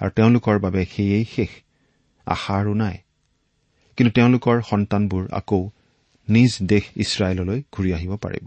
আৰু 0.01 0.11
তেওঁলোকৰ 0.11 0.57
বাবে 0.59 0.83
সেয়েই 0.85 1.25
শেষ 1.35 1.51
আশা 2.27 2.53
আৰু 2.61 2.73
নাই। 2.75 2.97
কিন্তু 3.97 4.11
তেওঁলোকৰ 4.15 4.57
সন্তানবোৰ 4.71 5.25
আকৌ 5.33 5.61
নিজ 6.29 6.53
দেশ 6.63 6.85
ইছৰাইললৈ 6.97 7.59
ঘূৰি 7.73 7.91
আহিব 7.93 8.13
পাৰিব। 8.17 8.47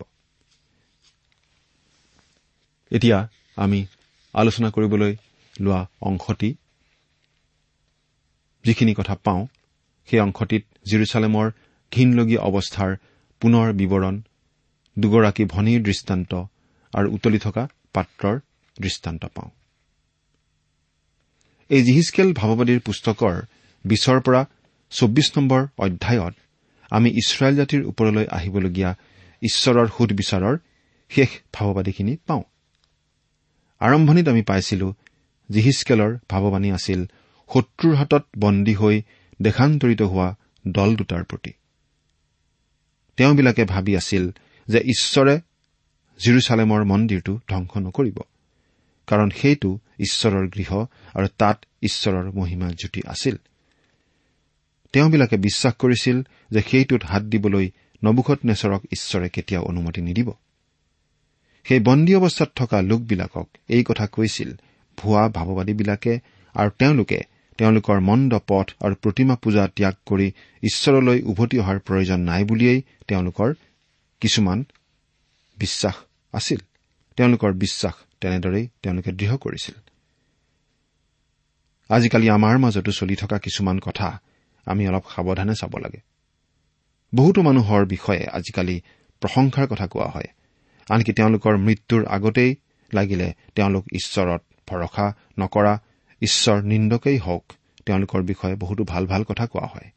এতিয়া 2.91 3.17
আমি 3.57 3.79
আলোচনা 4.33 4.69
কৰিবলৈ 4.69 5.13
লোৱা 5.59 5.81
অংশটি 6.01 6.49
যিখিনি 8.65 8.93
কথা 8.93 9.15
পাওঁ 9.15 9.47
সেই 10.07 10.19
অংশটিত 10.19 10.63
জিৰচালেমৰ 10.85 11.47
ঘীনলগীয়া 11.93 12.41
অৱস্থাৰ 12.49 12.91
পুনৰ 13.41 13.67
বিৱৰণ 13.79 14.15
দুগৰাকী 14.97 15.43
ভনীৰ 15.53 15.81
দৃষ্টান্ত 15.87 16.31
আৰু 16.93 17.07
উতলি 17.15 17.39
থকা 17.45 17.63
পাত্ৰৰ 17.95 18.35
দৃষ্টান্ত 18.77 19.23
পাওঁ। 19.35 19.49
এই 21.69 21.81
জিহিচকেল 21.87 22.29
ভাৱবাদীৰ 22.39 22.79
পুস্তকৰ 22.87 23.35
বিছৰ 23.85 24.17
পৰা 24.25 24.41
চৌব্বিছ 24.91 25.27
নম্বৰ 25.37 25.61
অধ্যায়ত 25.77 26.33
আমি 26.91 27.09
ইছৰাইল 27.21 27.55
জাতিৰ 27.55 27.81
ওপৰলৈ 27.91 28.25
আহিবলগীয়া 28.37 28.91
ঈশ্বৰৰ 29.41 29.87
সুধবিচাৰৰ 29.95 30.55
শেষ 31.11 31.29
ভাৱবাদীখিনি 31.53 32.13
পাওঁ। 32.27 32.43
আৰম্ভণিত 33.81 34.25
আমি 34.27 34.43
পাইছিলো 34.49 34.87
জিহিচকেলৰ 35.49 36.11
ভাৱবাণী 36.29 36.69
আছিল 36.77 36.99
শত্ৰুৰ 37.49 37.93
হাতত 37.95 38.23
বন্দী 38.37 38.73
হৈ 38.73 38.95
দেশান্তৰিত 39.39 40.01
হোৱা 40.11 40.27
দল 40.65 40.89
দুটাৰ 40.95 41.23
প্ৰতি। 41.23 41.51
তেওঁবিলাকে 43.17 43.65
ভাবি 43.65 43.97
আছিল 43.97 44.31
যে 44.67 44.79
ঈশ্বৰে 44.79 45.39
জিৰচালেমৰ 46.25 46.83
মন্দিৰটো 46.83 47.39
ধ্বংস 47.49 47.77
নকৰিব 47.77 48.19
কাৰণ 49.07 49.29
সেইটো 49.29 49.79
ঈশ্বৰৰ 49.99 50.49
গৃহ 50.49 50.85
আৰু 51.13 51.27
তাত 51.37 51.65
ঈশ্বৰৰ 51.81 52.31
মহিমা 52.31 52.67
জ্যোতি 52.69 53.01
আছিল। 53.07 53.35
তেওঁবিলাকে 54.93 55.37
বিশ্বাস 55.37 55.73
কৰিছিল 55.73 56.21
যে 56.51 56.61
সেইটোত 56.61 57.03
হাত 57.03 57.23
দিবলৈ 57.23 57.71
নবুখত 58.03 58.39
নেচৰক 58.45 58.81
ঈশ্বৰে 58.91 59.29
কেতিয়াও 59.29 59.63
অনুমতি 59.63 60.01
নিদিব। 60.01 60.31
সেই 61.63 61.79
বন্দী 61.79 62.15
অৱস্থাত 62.15 62.49
থকা 62.55 62.81
লোকবিলাকক 62.81 63.47
এই 63.67 63.83
কথা 63.83 64.07
কৈছিল 64.07 64.53
ভুৱা 64.97 65.29
ভাৱবাদীবিলাকে 65.29 66.19
আৰু 66.53 66.69
তেওঁলোকে 66.69 67.21
তেওঁলোকৰ 67.63 67.99
মন্দ 67.99 68.39
পথ 68.47 68.71
আৰু 68.81 68.95
প্ৰতিমা 68.95 69.35
পূজা 69.35 69.67
ত্যাগ 69.67 69.93
কৰি 70.05 70.31
ঈশ্বৰলৈ 70.63 71.21
উভতি 71.21 71.59
অহাৰ 71.59 71.79
প্ৰয়োজন 71.79 72.19
নাই 72.19 72.43
বুলিয়েই 72.43 72.81
তেওঁলোকৰ 73.07 73.53
কিছুমান 74.19 74.65
বিশ্বাস 75.57 75.93
আছিল। 76.33 76.57
তেওঁলোকৰ 77.17 77.53
বিশ্বাস 77.53 77.93
তেনেদৰেই 78.21 78.67
তেওঁলোকে 78.81 79.11
দৃঢ় 79.11 79.37
কৰিছিল। 79.37 79.75
আজিকালি 81.89 82.29
আমাৰ 82.29 82.57
মাজতো 82.57 82.91
চলি 82.91 83.15
থকা 83.15 83.37
কিছুমান 83.37 83.79
কথা 83.79 84.21
আমি 84.65 84.87
অলপ 84.87 85.03
সাৱধানে 85.15 85.55
চাব 85.55 85.77
লাগে। 85.77 85.99
বহুতো 87.15 87.41
মানুহৰ 87.41 87.85
বিষয়ে 87.85 88.27
আজিকালি 88.27 88.81
প্ৰশংসাৰ 89.19 89.67
কথা 89.67 89.87
কোৱা 89.87 90.05
হয়। 90.05 90.27
আনকি 90.89 91.13
তেওঁলোকৰ 91.13 91.57
মৃত্যুৰ 91.57 92.05
আগতেই 92.05 92.55
লাগিলে 92.93 93.33
তেওঁলোক 93.55 93.85
ঈশ্বৰত 93.93 94.41
ভৰসা 94.69 95.13
নকৰা 95.39 95.81
ঈশ্বৰ 96.23 96.63
নিন্দকেই 96.63 97.17
হওক 97.17 97.43
তেওঁলোকৰ 97.85 98.21
বিষয়ে 98.21 98.55
বহুতো 98.55 98.83
ভাল 98.83 99.05
ভাল 99.05 99.23
কথা 99.23 99.45
কোৱা 99.45 99.67
হয়। 99.67 99.89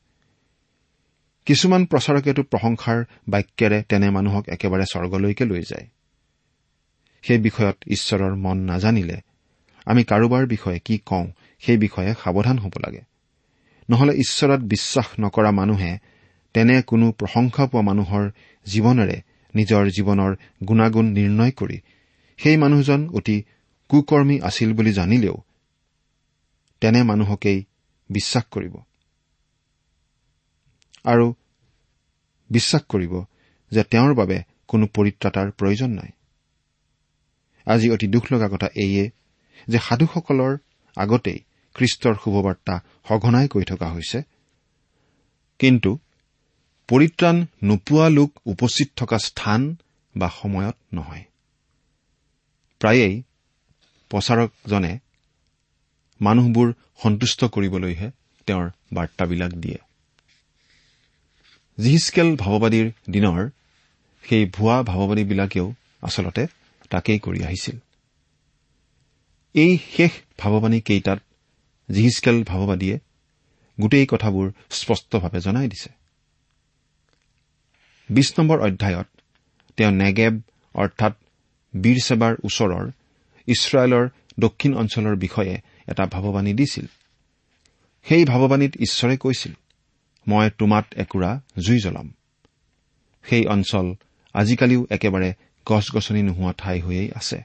কিছুমান 1.47 1.87
প্ৰচাৰকেতো 1.87 2.43
প্ৰশংসাৰ 2.43 3.05
বাক্যেৰে 3.29 3.83
তেনে 3.83 4.11
মানুহক 4.11 4.49
একেবাৰে 4.49 4.85
স্বৰ্গলৈকে 4.93 5.45
লৈ 5.45 5.63
যায়। 5.63 5.87
সেই 7.23 7.39
বিষয়ত 7.39 7.77
ঈশ্বৰৰ 7.87 8.35
মন 8.35 8.59
নাজানিলে 8.59 9.21
আমি 9.87 10.05
কাৰোবাৰ 10.05 10.47
বিষয়ে 10.47 10.79
কি 10.79 10.99
কওঁ 11.07 11.27
সেই 11.61 11.77
বিষয়ে 11.77 12.15
সাৱধান 12.25 12.59
হ'ব 12.59 12.73
লাগে। 12.87 13.03
নহলে 13.91 14.13
ঈশ্বৰত 14.13 14.61
বিশ্বাস 14.61 15.07
নকৰা 15.21 15.51
মানুহে 15.51 15.99
তেনে 16.55 16.83
কোনো 16.83 17.13
প্ৰশংসা 17.13 17.67
পোৱা 17.67 17.83
মানুহৰ 17.83 18.31
জীৱনেৰে 18.67 19.23
নিজৰ 19.55 19.83
জীৱনৰ 19.87 20.37
গুণাগুণ 20.69 21.07
নিৰ্ণয় 21.07 21.51
কৰি 21.51 21.79
সেই 22.37 22.57
মানুহজন 22.57 23.09
অতি 23.09 23.43
কুকৰ্মী 23.89 24.41
আছিল 24.41 24.73
বুলি 24.73 24.93
জানিলেও 24.93 25.37
তেনে 26.81 27.03
মানুহকেই 27.03 27.65
বিশ্বাস 28.11 28.45
কৰিব। 28.51 28.77
আৰু 31.05 31.35
বিশ্বাস 32.51 32.83
কৰিব 32.83 33.25
যে 33.71 33.83
তেওঁৰ 33.83 34.15
বাবে 34.15 34.43
কোনো 34.69 34.87
পৰিত্ৰাতাৰ 34.87 35.51
প্ৰয়োজন 35.51 35.91
নাই। 35.91 36.11
আজি 37.67 37.91
অতি 37.91 38.07
দুখ 38.07 38.33
লগা 38.33 38.49
কথা 38.49 38.67
এইয়ে 38.67 39.11
যে 39.69 39.79
সাধুসকলৰ 39.79 40.57
আগতেই 40.97 41.39
খ্ৰীষ্টৰ 41.75 42.15
শুভবাৰ্তা 42.25 42.81
সঘনাই 43.09 43.49
কৈ 43.49 43.65
থকা 43.65 43.93
হৈছে। 43.93 44.23
কিন্তু 45.59 45.99
পৰিত্ৰাণ 46.89 47.47
নোপোৱা 47.65 48.09
লোক 48.09 48.41
উপস্থিত 48.47 48.89
থকা 48.97 49.19
স্থান 49.19 49.77
বা 50.17 50.31
সময়ত 50.43 50.77
নহয়। 50.95 51.25
প্ৰায়েই 52.81 53.23
প্ৰচাৰকজনে 54.09 54.99
মানুহবোৰ 56.21 56.69
সন্তুষ্ট 57.03 57.41
কৰিবলৈহে 57.45 58.11
তেওঁৰ 58.47 58.67
বাৰ্তাবিলাক 58.93 59.53
দিয়ে। 59.53 59.79
জিহিচকেল 61.79 62.29
ভাৱবাদীৰ 62.37 62.87
দিনৰ 63.11 63.41
সেই 64.25 64.45
ভুৱা 64.47 64.77
ভাৱবাদীবিলাকেও 64.83 65.67
আচলতে 66.03 66.47
তাকেই 66.91 67.19
কৰি 67.19 67.41
আহিছিল। 67.43 67.77
এই 69.55 69.79
শেষ 69.97 70.13
ভাৱবাণী 70.39 70.81
কেইটাত 70.81 71.19
জিহিচকেল 71.89 72.37
ভাৱবাদীয়ে 72.45 72.97
গোটেই 73.79 74.07
কথাবোৰ 74.07 74.47
স্পষ্টভাৱে 74.71 75.41
জনাই 75.41 75.69
দিছে। 75.69 75.91
বিশ 78.11 78.29
নম্বৰ 78.39 78.59
অধ্যায়ত 78.61 79.09
তেওঁ 79.77 79.93
নেগেব 79.93 80.35
অৰ্থাৎ 80.75 81.15
বীৰছেবাৰ 81.75 82.35
ওচৰৰ 82.45 82.85
ইছৰাইলৰ 83.49 84.05
দক্ষিণ 84.41 84.73
অঞ্চলৰ 84.75 85.15
বিষয়ে 85.17 85.55
এটা 85.89 86.07
ভাৱবাণী 86.07 86.55
দিছিল। 86.55 86.87
সেই 88.05 88.25
ভাৱবাণীত 88.25 88.77
ঈশ্বৰে 88.77 89.17
কৈছিল 89.17 89.53
মই 90.29 90.51
তোমাত 90.59 90.87
একুৰা 90.97 91.41
জুই 91.67 91.79
জ্বলাম। 91.79 92.15
সেই 93.25 93.47
অঞ্চল 93.47 93.95
আজিকালিও 94.35 94.87
একেবাৰে 94.91 95.35
গছ 95.67 95.95
গছনি 95.95 96.23
নোহোৱা 96.23 96.53
ঠাই 96.59 96.81
হৈয়েই 96.81 97.11
আছে। 97.15 97.43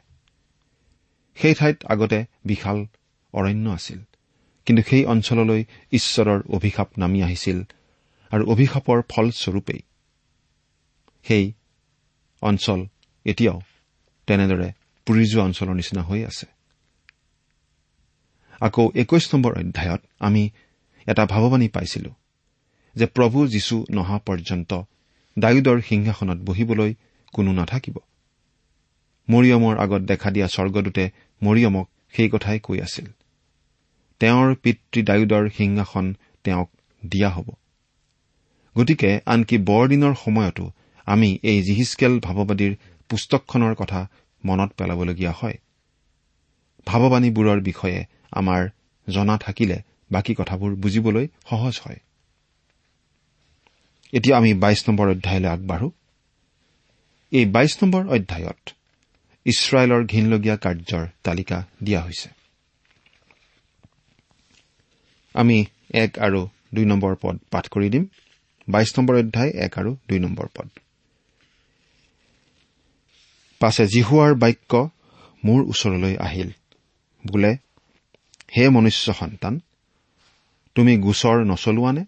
সেই 1.36 1.54
ঠাইত 1.54 1.86
আগতে 1.86 2.26
বিশাল 2.46 2.86
অৰণ্য 3.34 3.70
আছিল 3.70 4.00
কিন্তু 4.66 4.84
সেই 4.90 5.06
অঞ্চললৈ 5.06 5.64
ঈশ্বৰৰ 5.92 6.42
অভিশাপ 6.50 6.90
নামি 6.98 7.24
আহিছিল 7.24 7.64
আৰু 8.32 8.52
অভিশাপৰ 8.52 9.02
ফলস্বৰূপেই। 9.10 9.82
সেই 11.24 11.54
অঞ্চল 12.42 12.86
এতিয়াও 13.26 13.62
তেনেদৰে 14.28 14.72
পুৰি 15.06 15.26
যোৱা 15.32 15.44
অঞ্চলৰ 15.44 15.74
নিচিনা 15.74 16.04
হৈ 16.04 16.26
আছে। 16.26 16.61
আকৌ 18.62 18.84
একৈশ 18.96 19.26
নম্বৰ 19.34 19.52
অধ্যায়ত 19.58 20.02
আমি 20.20 20.44
এটা 21.08 21.24
ভাৱবাণী 21.26 21.68
পাইছিলো 21.68 22.12
যে 22.96 23.06
প্ৰভু 23.06 23.38
যীশু 23.48 23.76
নহা 23.90 24.18
পৰ্যন্ত 24.26 24.72
ডায়ুদৰ 25.38 25.78
সিংহাসনত 25.82 26.40
বহিবলৈ 26.48 26.92
কোনো 27.34 27.52
নাথাকিব। 27.52 27.98
মৰিয়মৰ 29.28 29.76
আগত 29.78 30.02
দেখা 30.02 30.30
দিয়া 30.32 30.48
স্বৰ্গদূতে 30.48 31.04
মৰিয়মক 31.42 31.88
সেই 32.14 32.30
কথাই 32.30 32.60
কৈ 32.60 32.78
আছিল 32.82 33.08
তেওঁৰ 34.22 34.56
পিতৃ 34.56 35.00
ডায়ুদৰ 35.04 35.44
সিংহাসন 35.50 36.06
তেওঁক 36.44 36.70
দিয়া 37.02 37.30
হ'ব। 37.30 37.48
গতিকে 38.76 39.12
আনকি 39.26 39.58
বৰদিনৰ 39.58 40.14
সময়তো 40.24 40.66
আমি 41.06 41.30
এই 41.44 41.60
জিহিচকেল 41.64 42.14
ভাৱবাদীৰ 42.20 42.74
পুস্তকখনৰ 43.10 43.74
কথা 43.76 44.02
মনত 44.46 44.70
পেলাবলগীয়া 44.78 45.34
হয়। 45.40 45.58
ভাৱবাণীবোৰৰ 46.88 47.60
বিষয়ে 47.62 48.00
আমাৰ 48.32 48.70
জনা 49.10 49.38
থাকিলে 49.38 49.82
বাকী 50.12 50.34
কথাবোৰ 50.34 50.76
বুজিবলৈ 50.76 51.28
সহজ 51.50 51.80
হয়। 51.84 52.00
এতিয়া 54.14 54.38
আমি 54.38 54.54
বাইশ 54.54 54.90
নম্বৰ 54.90 55.10
অধ্যায়লৈ 55.10 55.48
আগবাঢ়ো। 55.48 55.92
এই 57.32 57.46
বাইশ 57.46 57.84
নম্বৰ 57.84 58.08
অধ্যায়ত 58.08 58.70
ইছৰাইলৰ 59.46 60.06
ঘীনলগীয়া 60.06 60.58
কাৰ্যৰ 60.58 61.08
তালিকা 61.24 61.66
দিয়া 61.84 62.02
হৈছে। 62.02 62.30
আমি 65.34 65.66
এক 65.94 66.20
আৰু 66.20 66.48
দুই 66.76 66.86
নম্বৰ 66.86 67.16
পদ 67.22 67.40
পাঠ 67.52 67.68
কৰি 67.68 67.90
দিম। 67.90 68.06
বাইশ 68.70 69.00
নম্বৰ 69.00 69.16
অধ্যায় 69.16 69.50
এক 69.50 69.78
আৰু 69.78 69.98
দুই 70.08 70.20
নম্বৰ 70.20 70.48
পদ। 70.56 70.70
পাছে 73.60 73.88
জিহুৱাৰ 73.88 74.34
বাক্য 74.36 74.90
মোৰ 75.46 75.64
ওচৰলৈ 75.64 76.18
আহিল। 76.18 76.50
বোলে 77.28 77.58
হে 78.58 78.70
মনুষ্য 78.70 79.14
সন্তান 79.14 79.60
তুমি 80.76 80.98
গোচৰ 80.98 81.46
নচলোৱানে? 81.46 82.06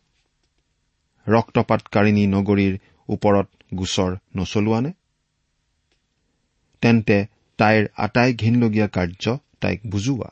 ৰক্তপাতকাৰিণী 1.27 2.27
নগৰীৰ 2.27 2.79
ওপৰত 3.09 3.47
গোচৰ 3.73 4.15
নচলোৱানে? 4.35 4.91
তেন্তে 6.81 7.25
তাইৰ 7.57 7.87
আটাই 7.95 8.33
ঘীনলগীয়া 8.33 8.87
কাৰ্য 8.87 9.37
তাইক 9.61 9.81
বুজোৱা। 9.87 10.29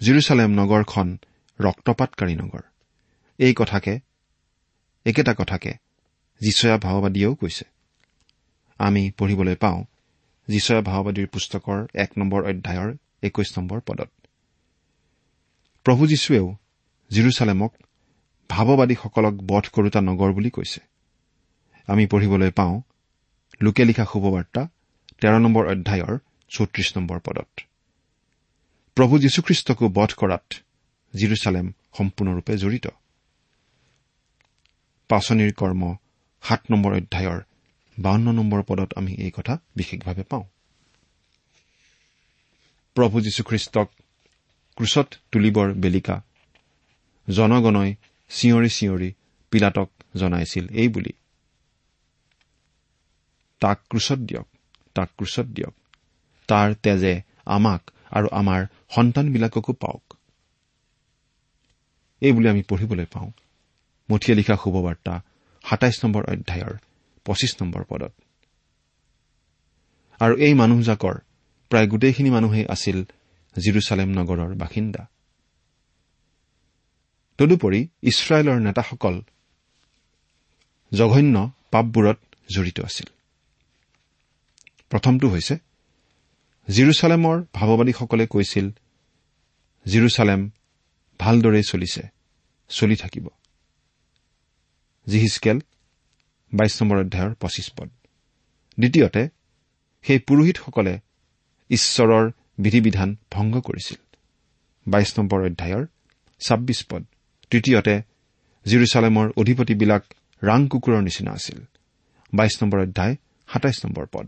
জিৰচালেম 0.00 0.50
নগৰখন 0.50 1.18
ৰক্তপাতকাৰী 1.60 2.34
নগৰ। 2.34 2.62
এই 3.38 3.54
কথাকে 3.54 3.98
একেটা 5.04 5.34
কথাকে 5.34 5.72
যিচয়া 6.40 6.78
ভাওবাদীয়েও 6.78 7.34
কৈছে। 7.34 7.64
আমি 8.78 9.10
পঢ়িবলৈ 9.10 9.54
পাওঁ 9.54 9.84
যিচয়া 10.48 10.80
ভাওবাদীৰ 10.80 11.26
পুস্তকৰ 11.26 11.78
এক 11.94 12.10
নম্বৰ 12.18 12.40
অধ্যায়ৰ 12.44 12.90
একৈশ 13.22 13.58
নম্বৰ 13.58 13.80
পদত। 13.80 14.10
প্ৰভু 15.86 16.06
যীশুৱেও 16.06 16.46
জিৰচালেমক 17.10 17.72
ভাৱবাদীসকলক 18.50 19.34
বধ 19.42 19.64
কৰোতা 19.72 20.00
নগৰ 20.00 20.30
বুলি 20.32 20.50
কৈছে। 20.50 20.80
আমি 21.86 22.06
পঢ়িবলৈ 22.06 22.50
পাওঁ 22.50 22.82
লোকে 23.62 23.84
লিখা 23.84 24.04
শুভবাৰ্তা 24.04 24.62
তেৰ 25.20 25.34
নম্বৰ 25.40 25.64
অধ্যায়ৰ 25.66 26.18
চৌত্ৰিশ 26.50 26.88
নম্বৰ 26.96 27.18
পদত। 27.20 27.50
প্ৰভু 28.96 29.18
যীশুখ্ৰীষ্টকো 29.18 29.84
বধ 29.88 30.10
কৰাত 30.14 30.46
জিৰচালেম 31.14 31.66
সম্পূৰ্ণৰূপে 31.98 32.54
জড়িত। 32.56 32.86
পাচনিৰ 35.08 35.52
কৰ্ম 35.52 35.82
সাত 36.42 36.60
নম্বৰ 36.70 36.92
অধ্যায়ৰ 36.96 37.40
বাৱন্ন 37.98 38.32
নম্বৰ 38.32 38.62
পদত 38.62 38.92
আমি 38.96 39.14
এই 39.14 39.30
কথা 39.30 39.58
বিশেষভাৱে 39.76 40.22
পাওঁ। 40.22 40.44
প্ৰভু 42.94 43.20
যীশুখ্ৰীষ্টক 43.20 43.88
ক্ৰুচত 44.76 45.14
তুলিবৰ 45.32 45.72
বেলিকা 45.72 46.22
জনগণই 47.30 47.94
চিঞৰি 48.28 48.70
চিঞৰি 48.70 49.12
পিলাতক 49.50 49.90
জনাইছিল 50.16 50.68
এই 50.68 50.88
বুলি। 50.88 51.12
তাক 53.60 53.80
ক্ৰুচত 53.90 54.18
দিয়ক 54.18 54.46
তাক 54.94 55.10
ক্ৰুচত 55.16 55.46
দিয়ক। 55.46 55.74
তাৰ 56.48 56.74
তেজে 56.74 57.22
আমাক 57.46 57.90
আৰু 58.10 58.28
আমাৰ 58.32 58.66
সন্তানবিলাককো 58.90 59.72
পাওক। 59.72 60.14
এইবুলি 62.20 62.48
আমি 62.48 62.62
পঢ়িবলৈ 62.62 63.04
পাওঁ। 63.04 63.30
মঠিয়া 64.12 64.36
লিখা 64.36 64.56
শুভবাৰ্তা 64.56 65.20
সাতাইছ 65.70 66.04
নম্বৰ 66.04 66.24
অধ্যায়ৰ 66.24 66.76
পঁচিছ 67.24 67.62
নম্বৰ 67.62 67.82
পদত। 67.88 68.12
আৰু 70.20 70.34
এই 70.36 70.54
মানুহজাকৰ 70.54 71.14
প্ৰায় 71.70 71.88
গোটেইখিনি 71.88 72.30
মানুহেই 72.30 72.66
আছিল 72.66 73.04
জিৰচালেম 73.56 74.08
নগৰৰ 74.08 74.54
বাসিন্দা। 74.54 75.02
তদুপৰি 77.38 77.88
ইছৰাইলৰ 78.02 78.58
নেতাসকল 78.60 79.22
জঘন্য 80.92 81.50
পাপবোৰত 81.70 82.18
জড়িত 82.54 82.80
আছিল। 82.80 83.08
প্ৰথমটো 84.90 85.28
হৈছে 85.28 85.54
জিৰচালেমৰ 86.68 87.36
ভাৱবাদীসকলে 87.52 88.26
কৈছিল 88.26 88.70
জিৰচালেম 89.86 90.50
ভালদৰে 91.18 91.62
চলিছে 91.62 92.02
চলি 92.68 92.96
থাকিব। 92.96 93.28
জিহিচকেল 95.06 95.58
বাইশ 96.54 96.82
নম্বৰ 96.82 96.98
অধ্যায়ৰ 96.98 97.34
পঁচিছ 97.34 97.70
পদ। 97.76 97.88
দ্বিতীয়তে 98.80 99.28
সেই 100.04 100.18
পুৰোহিতসকলে 100.18 101.00
ঈশ্বৰৰ 101.70 102.30
বিধি 102.58 102.80
বিধান 102.80 103.16
ভংগ 103.30 103.54
কৰিছিল। 103.60 103.98
বাইশ 104.86 105.18
নম্বৰ 105.18 105.40
অধ্যায়ৰ 105.46 105.86
ছাব্বিছ 106.40 106.80
পদ। 106.90 107.02
তৃতীয়তে 107.50 107.94
জিৰচালেমৰ 108.66 109.26
অধিপতিবিলাক 109.36 110.02
ৰাং 110.42 110.68
কুকুৰৰ 110.68 111.02
নিচিনা 111.02 111.32
আছিল। 111.32 111.58
বাইশ 112.34 112.62
নম্বৰ 112.62 112.80
অধ্যায় 112.80 113.16
সাতাইছ 113.48 113.86
নম্বৰ 113.86 114.06
পদ। 114.12 114.26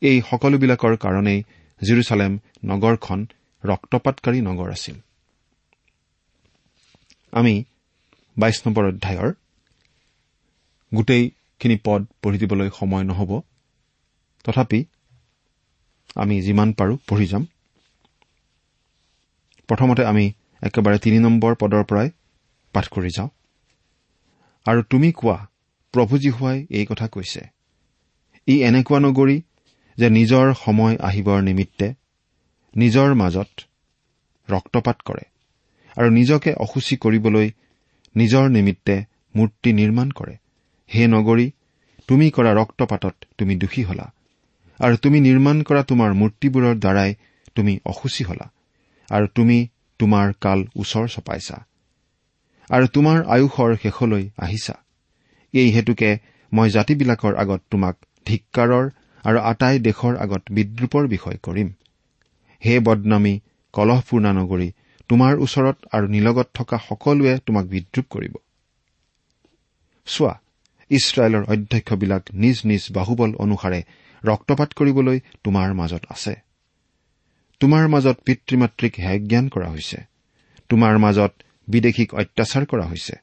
এই 0.00 0.22
সকলোবিলাকৰ 0.30 0.96
কাৰণেই 0.96 1.42
জিৰচালেম 1.82 2.32
নগৰখন 2.64 3.26
ৰক্তপাতকাৰী 3.64 4.40
নগৰ 4.40 4.68
আছিল। 4.70 4.96
আমি 7.32 7.64
বাইশ 8.38 8.66
নম্বৰ 8.66 8.84
অধ্যায়ৰ 8.88 9.32
গোটেইখিনি 10.94 11.76
পদ 11.84 12.00
পঢ়ি 12.22 12.38
দিবলৈ 12.38 12.68
সময় 12.78 13.04
নহ'ব। 13.04 13.30
তথাপি 14.44 14.80
আমি 16.14 16.36
যিমান 16.42 16.68
পাৰো 16.72 16.94
পঢ়ি 17.08 17.26
যাম। 17.26 17.44
প্ৰথমতে 19.68 20.02
আমি 20.04 20.24
একেবাৰে 20.62 20.98
তিনি 20.98 21.18
নম্বৰ 21.18 21.52
পদৰ 21.54 21.82
পৰাই 21.84 22.08
পাঠ 22.74 22.84
কৰি 22.88 23.10
যাওঁ। 23.16 23.28
আৰু 24.66 24.80
তুমি 24.90 25.08
কোৱা 25.12 25.38
প্ৰভুজী 25.94 26.30
হোৱাই 26.30 26.58
এই 26.70 26.86
কথা 26.86 27.06
কৈছে। 27.08 27.42
ই 28.48 28.54
এনেকুৱা 28.62 28.98
নগৰী 29.00 29.36
যে 29.98 30.08
নিজৰ 30.10 30.46
সময় 30.54 30.94
আহিবৰ 31.00 31.38
নিমিত্তে 31.42 31.88
নিজৰ 32.74 33.08
মাজত 33.14 33.50
ৰক্তপাত 34.48 34.96
কৰে 35.04 35.24
আৰু 35.96 36.08
নিজকে 36.10 36.50
অসুচী 36.54 36.94
কৰিবলৈ 36.96 37.46
নিজৰ 38.14 38.44
নিমিত্তে 38.48 38.96
মূৰ্তি 39.36 39.70
নিৰ্মাণ 39.72 40.10
কৰে। 40.10 40.34
হে 40.94 41.04
নগৰী 41.06 41.46
তুমি 42.08 42.26
কৰা 42.30 42.50
ৰক্তপাতত 42.54 43.14
তুমি 43.38 43.54
দোষী 43.56 43.82
হলা 43.82 44.06
আৰু 44.80 44.96
তুমি 44.96 45.18
নিৰ্মাণ 45.20 45.62
কৰা 45.62 45.82
তোমাৰ 45.82 46.10
মূৰ্তিবোৰৰ 46.14 46.74
দ্বাৰাই 46.78 47.10
তুমি 47.54 47.72
অসুচী 47.84 48.24
হলা 48.24 48.46
আৰু 49.08 49.26
তুমি 49.34 49.58
তোমাৰ 50.00 50.26
কাল 50.40 50.60
ওচৰ 50.76 51.06
চপাইছা 51.08 51.56
আৰু 52.70 52.86
তোমাৰ 52.86 53.18
আয়ুসৰ 53.26 53.70
শেষলৈ 53.82 54.24
আহিছা। 54.38 54.74
এই 55.54 55.68
হেতুকে 55.70 56.10
মই 56.52 56.68
জাতিবিলাকৰ 56.70 57.34
আগত 57.36 57.60
তোমাক 57.70 57.94
ধিক্কাৰৰ 58.26 58.84
আৰু 59.24 59.38
আটাই 59.40 59.78
দেশৰ 59.78 60.14
আগত 60.16 60.42
বিদ্ৰূপৰ 60.50 61.08
বিষয় 61.08 61.38
কৰিম। 61.42 61.68
হে 62.62 62.74
বদনামী 62.80 63.34
কলহপূৰ্ণা 63.74 64.32
নগৰী 64.32 64.68
তোমাৰ 65.10 65.32
ওচৰত 65.38 65.76
আৰু 65.92 66.06
নিলগত 66.08 66.48
থকা 66.54 66.76
সকলোৱে 66.88 67.34
তোমাক 67.46 67.64
বিদ্ৰূপ 67.66 68.06
কৰিব। 68.10 68.34
চোৱা 70.06 70.34
ইছৰাইলৰ 70.90 71.44
অধ্যক্ষবিলাক 71.44 72.22
নিজ 72.32 72.56
নিজ 72.64 72.82
বাহুবল 72.92 73.34
অনুসাৰে 73.34 73.82
ৰক্তপাত 74.24 74.72
কৰিবলৈ 74.74 75.20
তোমাৰ 75.44 75.74
মাজত 75.74 76.02
আছে। 76.10 76.34
তোমাৰ 77.60 77.88
মাজত 77.88 78.16
পিতৃ 78.24 78.56
মাতৃক 78.56 78.94
হেয়জ্ঞান 78.98 79.48
কৰা 79.48 79.68
হৈছে। 79.68 79.96
তোমাৰ 80.68 80.98
মাজত 80.98 81.32
বিদেশীক 81.68 82.14
অত্যাচাৰ 82.14 82.64
কৰা 82.66 82.86
হৈছে। 82.86 83.16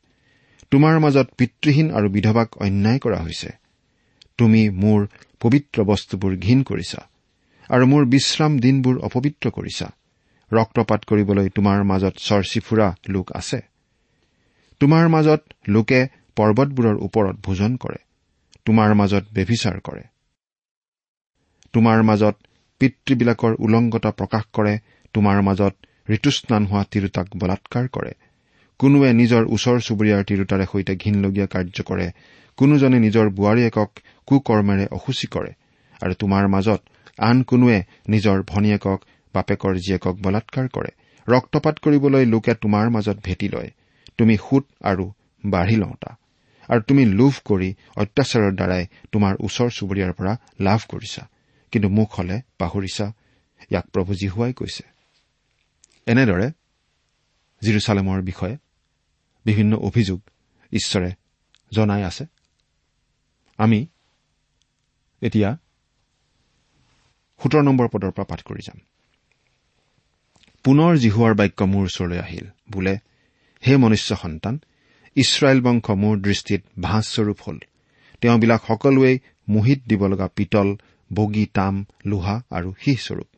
তোমাৰ 0.72 1.00
মাজত 1.00 1.28
পিতৃহীন 1.38 1.92
আৰু 1.92 2.10
বিধৱাক 2.10 2.58
অন্যায় 2.58 3.00
কৰা 3.00 3.20
হৈছে। 3.22 3.50
তুমি 4.38 4.70
মোৰ 4.70 5.08
পবিত্ৰ 5.40 5.84
বস্তুবোৰ 5.84 6.36
ঘীন 6.36 6.64
কৰিছা 6.64 7.02
আৰু 7.70 7.86
মোৰ 7.88 8.06
বিশ্ৰাম 8.06 8.60
দিনবোৰ 8.60 8.98
অপবিত্ৰ 9.00 9.50
কৰিছা। 9.50 9.88
ৰক্তপাত 10.54 11.06
কৰিবলৈ 11.06 11.50
তোমাৰ 11.50 11.84
মাজত 11.84 12.14
চৰ্চি 12.18 12.60
ফুৰা 12.60 12.96
লোক 13.10 13.32
আছে। 13.32 13.62
তোমাৰ 14.80 15.10
মাজত 15.10 15.42
লোকে 15.68 16.08
পৰ্বতবোৰৰ 16.38 16.96
ওপৰত 17.08 17.36
ভোজন 17.46 17.72
কৰে 17.78 18.00
তোমাৰ 18.66 18.94
মাজত 18.94 19.24
বেভিচাৰ 19.34 19.78
কৰে। 19.80 20.04
তোমাৰ 21.74 22.04
মাজত 22.04 22.36
পিতৃবিলাকৰ 22.82 23.54
উলংগতা 23.60 24.12
প্ৰকাশ 24.12 24.44
কৰে 24.54 24.74
তোমাৰ 25.14 25.42
মাজত 25.42 25.74
ঋতুস্নান 26.10 26.64
হোৱা 26.66 26.84
তিৰোতাক 26.92 27.28
বলাৎকাৰ 27.36 27.88
কৰে। 27.88 28.14
কোনোৱে 28.80 29.10
নিজৰ 29.14 29.44
ওচৰ 29.56 29.78
চুবুৰীয়াৰ 29.88 30.24
তিৰোতাৰে 30.24 30.66
সৈতে 30.72 30.94
ঘীনলগীয়া 30.96 31.48
কাৰ্য 31.48 31.78
কৰে 31.84 32.08
কোনোজনে 32.58 32.98
নিজৰ 33.00 33.28
বোৱাৰীয়েকক 33.30 33.90
কুকৰ্মেৰে 34.28 34.86
অসুচী 34.92 35.28
কৰে 35.28 35.52
আৰু 36.02 36.14
তোমাৰ 36.14 36.48
মাজত 36.48 36.82
আন 37.20 37.44
কোনোৱে 37.44 37.78
নিজৰ 38.10 38.38
ভনীয়েকক 38.48 39.00
বাপেকৰ 39.36 39.74
জীয়েকক 39.76 40.16
বলাৎকাৰ 40.22 40.68
কৰে। 40.68 40.92
ৰক্তপাত 41.28 41.76
কৰিবলৈ 41.80 42.26
লোকে 42.26 42.54
তোমাৰ 42.54 42.90
মাজত 42.90 43.18
ভেটি 43.24 43.48
লয়। 43.48 43.70
তুমি 44.18 44.36
সুত 44.38 44.66
আৰু 44.84 45.06
বাঢ়ি 45.44 45.76
লওঁতা। 45.76 46.12
আৰু 46.68 46.82
তুমি 46.82 47.06
লোভ 47.06 47.34
কৰি 47.46 47.74
অত্যাচাৰৰ 47.98 48.52
দ্বাৰাই 48.52 48.88
তোমাৰ 49.12 49.36
ওচৰ 49.40 49.70
চুবুৰীয়াৰ 49.70 50.14
পৰা 50.14 50.38
লাভ 50.60 50.80
কৰিছা। 50.90 51.28
কিন্তু 51.72 51.90
মোক 51.90 52.12
হলে 52.14 52.42
পাহৰিছা 52.58 53.14
ইয়াক 53.72 53.86
প্ৰভু 53.88 54.14
জীহুৱাই 54.14 54.54
কৈছে। 54.54 54.84
এনেদৰে 56.06 56.52
জিৰচালেমৰ 57.62 58.22
বিষয়ে 58.22 58.58
বিভিন্ন 59.46 59.78
অভিযোগ 59.78 60.22
ঈশ্বৰে 60.72 61.12
জনাই 61.72 62.04
আছে। 62.04 62.26
আমি 63.58 63.88
এতিয়া 65.22 65.58
সোতৰ 67.44 67.62
নম্বৰ 67.62 67.88
পদৰ 67.88 68.12
পৰা 68.12 68.26
পাঠ 68.26 68.42
কৰি 68.42 68.62
যাম। 68.66 68.80
পুনৰ 70.64 70.98
জিহুৱাৰ 70.98 71.34
বাক্য 71.34 71.64
মোৰ 71.64 71.84
ওচৰলৈ 71.84 72.20
আহিল। 72.20 72.46
বোলে 72.72 72.98
হে 73.68 73.78
মনুষ্য 73.78 74.16
সন্তান 74.16 74.60
ইছৰাইল 75.16 75.60
বংশ 75.62 75.86
মোৰ 76.04 76.16
দৃষ্টিত 76.18 76.62
ভাঁজস্বৰূপ 76.82 77.40
হল। 77.48 77.58
তেওঁবিলাক 78.22 78.62
সকলোৱেই 78.68 79.16
মোহিত 79.50 79.80
দিব 79.88 80.02
লগা 80.08 80.28
পিতল 80.28 80.70
বগী 81.14 81.46
তাম 81.54 81.76
লোহা 82.06 82.36
আৰু 82.50 82.70
শীহস্বৰূপ 82.84 83.30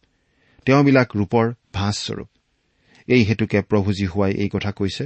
তেওঁবিলাক 0.66 1.10
ৰূপৰ 1.16 1.46
ভাঁজস্বৰূপ। 1.74 2.30
এই 3.08 3.22
হেতুকে 3.24 3.60
প্ৰভু 3.62 3.90
জীহুৱাই 3.94 4.34
এই 4.34 4.50
কথা 4.50 4.72
কৈছে 4.72 5.04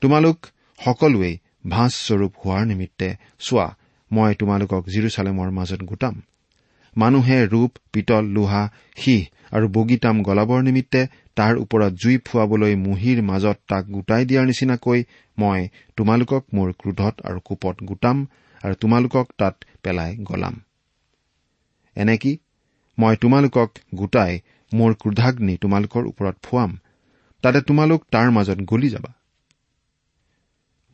তোমালোক 0.00 0.36
সকলোৱেই 0.80 1.34
ভাঁজস্বৰূপ 1.68 2.32
হোৱাৰ 2.44 2.64
নিমিত্তে 2.66 3.08
চোৱা 3.38 3.66
মই 4.10 4.34
তোমালোকক 4.34 4.82
জিৰচালেমৰ 4.88 5.48
মাজত 5.50 5.80
গোটাম। 5.82 6.14
মানুহে 6.96 7.38
ৰূপ 7.46 7.70
পিতল 7.92 8.24
লোহা 8.24 8.62
শিহ 8.96 9.22
আৰু 9.52 9.66
বগীতাম 9.68 10.16
গলাবৰ 10.22 10.60
নিমিত্তে 10.62 11.02
তাৰ 11.36 11.54
ওপৰত 11.56 11.92
জুই 11.92 12.16
ফুৱাবলৈ 12.26 12.74
মুহিৰ 12.76 13.22
মাজত 13.22 13.56
তাক 13.68 13.84
গোটাই 13.90 14.24
দিয়াৰ 14.24 14.46
নিচিনাকৈ 14.46 15.00
মই 15.38 15.60
তোমালোকক 15.96 16.42
মোৰ 16.54 16.68
ক্ৰোধত 16.72 17.14
আৰু 17.24 17.38
কোপত 17.44 17.76
গোটাম 17.84 18.26
আৰু 18.64 18.74
তোমালোকক 18.74 19.26
তাত 19.38 19.54
পেলাই 19.82 20.16
গলাম। 20.16 20.54
এনেকি 21.96 22.32
মই 22.98 23.14
তোমালোকক 23.16 23.70
গোটাই 23.94 24.32
মোৰ 24.72 24.94
ক্ৰোধাগ্নি 24.94 25.54
তোমালোকৰ 25.56 26.02
ওপৰত 26.06 26.36
ফুৱাম 26.42 26.70
তাতে 27.44 27.60
তোমালোক 27.60 28.00
তাৰ 28.10 28.30
মাজত 28.30 28.58
গলি 28.60 28.88
যাবা। 28.88 29.12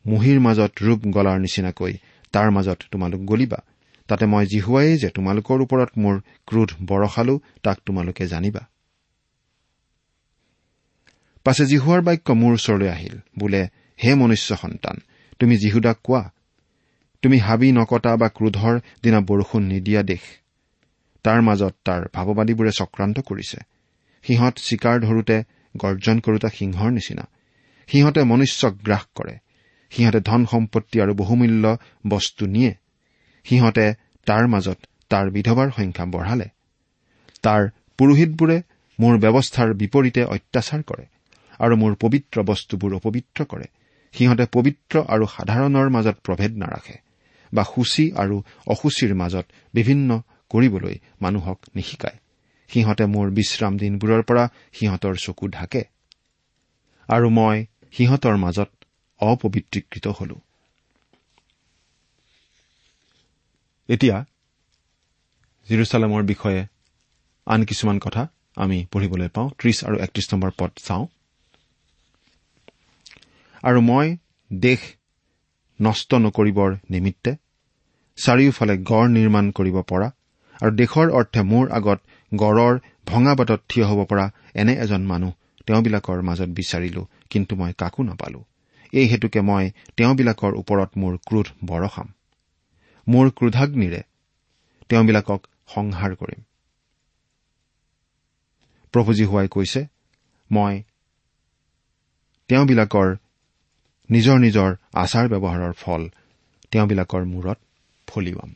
মুহিৰ 0.05 0.39
মাজত 0.39 0.71
ৰূপ 0.81 0.99
গলাৰ 1.15 1.39
নিচিনাকৈ 1.39 1.93
তাৰ 2.31 2.51
মাজত 2.51 2.79
তোমালোক 2.91 3.21
গলিবা। 3.25 3.59
তাতে 4.07 4.25
মই 4.25 4.45
জিহুৱাই 4.45 4.97
যে 4.97 5.09
তোমালোকৰ 5.09 5.61
ওপৰত 5.61 5.89
মোৰ 5.97 6.21
ক্ৰোধ 6.47 6.69
বৰষালো 6.85 7.39
তাক 7.63 7.77
তোমালোকে 7.85 8.27
জানিবা। 8.27 8.59
পাছে 11.43 11.65
জিহুৱাৰ 11.65 12.01
বাক্য 12.01 12.33
মোৰ 12.33 12.53
ওচৰলৈ 12.53 12.89
আহিল। 12.89 13.17
বোলে 13.39 13.67
হে 14.03 14.15
মনুষ্য 14.15 14.55
সন্তান 14.55 14.97
তুমি 15.39 15.57
জিহুদাক 15.57 15.97
কোৱা। 16.03 16.31
তুমি 17.21 17.37
হাবি 17.37 17.71
নকটা 17.71 18.17
বা 18.17 18.27
ক্ৰোধৰ 18.27 18.79
দিনা 19.03 19.19
বৰষুণ 19.19 19.63
নিদিয়া 19.63 20.03
দেশ। 20.03 20.19
তাৰ 21.23 21.41
মাজত 21.41 21.75
তাৰ 21.83 22.01
ভাৱবাদীবোৰে 22.13 22.71
চক্ৰান্ত 22.71 23.19
কৰিছে। 23.19 23.57
সিহঁত 24.23 24.57
চিকাৰ 24.57 24.99
ধৰোতে 24.99 25.43
গৰ্জন 25.77 26.19
কৰোতা 26.19 26.49
সিংহৰ 26.49 26.91
নিচিনা। 26.91 27.27
সিহঁতে 27.87 28.23
মনুষ্যক 28.23 28.73
গ্ৰাস 28.73 29.05
কৰে। 29.15 29.37
সিহঁতে 29.89 30.19
ধন 30.19 30.45
সম্পত্তি 30.45 31.01
আৰু 31.01 31.13
বহুমূল্য 31.13 31.77
বস্তু 32.07 32.45
নিয়ে। 32.45 32.73
সিহঁতে 33.47 33.85
তাৰ 34.27 34.47
মাজত 34.47 34.79
তাৰ 35.09 35.25
বিধৱাৰ 35.29 35.69
সংখ্যা 35.77 36.05
বঢ়ালে। 36.05 36.47
তাৰ 37.43 37.61
পুৰোহিতবোৰে 37.99 38.57
মোৰ 38.99 39.13
ব্যৱস্থাৰ 39.17 39.73
বিপৰীতে 39.73 40.21
অত্যাচাৰ 40.25 40.81
কৰে 40.83 41.05
আৰু 41.59 41.73
মোৰ 41.75 41.93
পবিত্ৰ 41.95 42.37
বস্তুবোৰ 42.43 42.91
অপবিত্ৰ 42.95 43.39
কৰে। 43.45 43.67
সিহঁতে 44.13 44.45
পবিত্ৰ 44.51 44.95
আৰু 45.07 45.25
সাধাৰণৰ 45.25 45.89
মাজত 45.89 46.17
প্ৰভেদ 46.23 46.51
নাৰাখে 46.57 46.97
বা 47.53 47.63
সূচী 47.63 48.05
আৰু 48.11 48.35
অসুচীৰ 48.67 49.13
মাজত 49.15 49.45
বিভিন্ন 49.73 50.09
কৰিবলৈ 50.49 50.95
মানুহক 51.21 51.59
নিশিকায়। 51.75 52.17
সিহঁতে 52.69 53.05
মোৰ 53.05 53.27
বিশ্ৰাম 53.31 53.73
দিনবোৰৰ 53.77 54.21
পৰা 54.23 54.43
সিহঁতৰ 54.73 55.15
চকু 55.15 55.45
ঢাকে 55.47 55.83
আৰু 57.09 57.27
মই 57.29 57.57
সিহঁতৰ 57.91 58.35
মাজত 58.37 58.69
অপবিত্ৰীকৃত 59.19 60.07
হলো। 60.07 60.35
এতিয়া 63.89 64.17
জিৰচালামৰ 65.67 66.23
বিষয়ে 66.23 66.61
আন 67.47 67.63
কিছুমান 67.63 67.97
কথা 67.99 68.23
আমি 68.55 68.77
পঢ়িবলৈ 68.91 69.29
পাওঁ। 69.35 69.49
ত্ৰিশ 69.59 69.77
আৰু 69.83 69.97
একত্ৰিশ 69.99 70.27
নম্বৰ 70.33 70.51
পদ 70.57 70.71
চাওঁ। 70.85 71.05
আৰু 73.63 73.79
মই 73.81 74.07
দেশ 74.51 74.81
নষ্ট 75.79 76.09
নকৰিবৰ 76.15 76.69
নিমিত্তে 76.89 77.31
চাৰিওফালে 78.17 78.75
গড় 78.83 79.07
নিৰ্মাণ 79.07 79.45
কৰিব 79.51 79.77
পৰা 79.81 80.07
আৰু 80.61 80.71
দেশৰ 80.75 81.07
অৰ্থে 81.11 81.41
মোৰ 81.41 81.65
আগত 81.71 81.99
গড়ৰ 82.31 82.73
ভঙা 83.05 83.33
বাটত 83.35 83.59
থিয় 83.69 83.85
হ'ব 83.85 83.99
পৰা 84.05 84.25
এনে 84.53 84.73
এজন 84.75 85.01
মানুহ 85.05 85.31
তেওঁবিলাকৰ 85.65 86.21
মাজত 86.21 86.49
বিচাৰিলো 86.49 87.01
কিন্তু 87.29 87.53
মই 87.55 87.73
কাকো 87.77 88.01
নাপালো। 88.03 88.39
এই 88.93 89.05
হেতুকে 89.07 89.41
মই 89.41 89.65
তেওঁবিলাকৰ 89.97 90.51
ওপৰত 90.61 90.89
মোৰ 90.97 91.13
ক্ৰোধ 91.27 91.47
বৰষাম। 91.65 92.07
মোৰ 93.07 93.29
ক্ৰোধাগ্নিৰে 93.29 94.01
তেওঁবিলাকক 94.89 95.41
সংহাৰ 95.67 96.11
কৰিম। 96.15 96.41
প্ৰভুজী 98.93 99.23
হোৱাই 99.23 99.47
কৈছে 99.47 99.81
মই 100.51 100.83
তেওঁবিলাকৰ 102.49 103.07
নিজৰ 104.09 104.37
নিজৰ 104.39 104.69
আচাৰ 104.93 105.25
ব্যৱহাৰৰ 105.27 105.73
ফল 105.73 106.01
তেওঁবিলাকৰ 106.71 107.23
মূৰত 107.25 107.57
ফলিওৱাম 108.07 108.51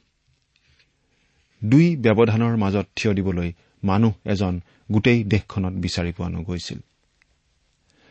দুই 1.62 1.96
ব্যৱধানৰ 1.96 2.56
মাজত 2.58 2.86
থিয় 2.96 3.14
দিবলৈ 3.14 3.50
মানুহ 3.84 4.14
এজন 4.26 4.54
গোটেই 4.92 5.24
দেশখনত 5.24 5.74
বিচাৰি 5.74 6.12
পোৱা 6.12 6.30
নগৈছিল 6.30 6.80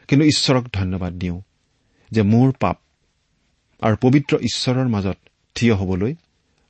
কিন্তু 0.09 0.25
ঈশ্বৰক 0.25 0.65
ধন্যবাদ 0.73 1.13
দিওঁ 1.13 1.39
যে 2.11 2.23
মোৰ 2.23 2.49
পাপ 2.61 2.77
আৰু 3.83 3.97
পবিত্ৰ 4.01 4.33
ঈশ্বৰৰ 4.41 4.89
মাজত 4.89 5.19
থিয় 5.55 5.75
হবলৈ 5.75 6.15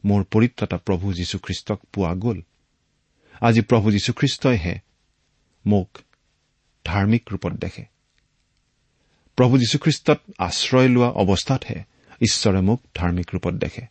মোৰ 0.04 0.24
পৰিত্ৰাতা 0.24 0.76
প্ৰভু 0.76 1.12
যীশুখ্ৰীষ্টক 1.12 1.80
পোৱা 1.92 2.14
গ'ল। 2.14 2.42
আজি 3.40 3.60
প্ৰভু 3.60 3.90
যীশুখ্ৰীষ্টইহে 3.90 4.78
মোক 5.66 5.98
ধাৰ্মিক 6.84 7.22
ৰূপত 7.32 7.52
দেখে। 7.52 7.84
প্ৰভু 9.36 9.58
যীশুখ্ৰীষ্টত 9.58 10.20
আশ্ৰয় 10.38 10.88
লোৱা 10.88 11.08
অৱস্থাতহে 11.08 11.82
ঈশ্বৰে 12.22 12.60
মোক 12.60 12.82
ধাৰ্মিক 12.94 13.26
ৰূপত 13.34 13.54
দেখে। 13.54 13.82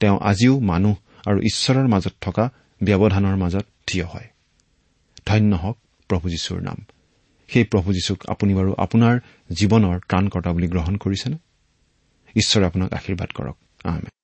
তেওঁ 0.00 0.18
আজিও 0.22 0.60
মানুহ 0.60 0.94
আৰু 1.26 1.40
ঈশ্বৰৰ 1.40 1.88
মাজত 1.88 2.12
থকা 2.20 2.50
ব্যৱধানৰ 2.82 3.36
মাজত 3.36 3.66
থিয় 3.86 4.04
হয়। 4.04 4.28
ধন্য 5.26 5.54
হওক 5.54 5.78
প্ৰভু 6.08 6.28
যীশুৰ 6.28 6.60
নাম। 6.60 6.76
সেই 7.48 7.64
প্ৰভু 7.64 7.92
যীশুক 7.92 8.26
আপুনি 8.26 8.54
বাৰু 8.54 8.74
আপোনাৰ 8.78 9.20
জীৱনৰ 9.50 9.98
ত্ৰাণকৰ্তা 9.98 10.52
বুলি 10.52 10.68
গ্ৰহণ 10.68 10.96
কৰিছেনে? 10.96 11.36
ঈশ্বৰে 12.36 12.66
আপোনাক 12.66 12.92
আশীৰ্বাদ 12.92 13.28
কৰক। 13.28 13.56
আহমেদ 13.84 14.17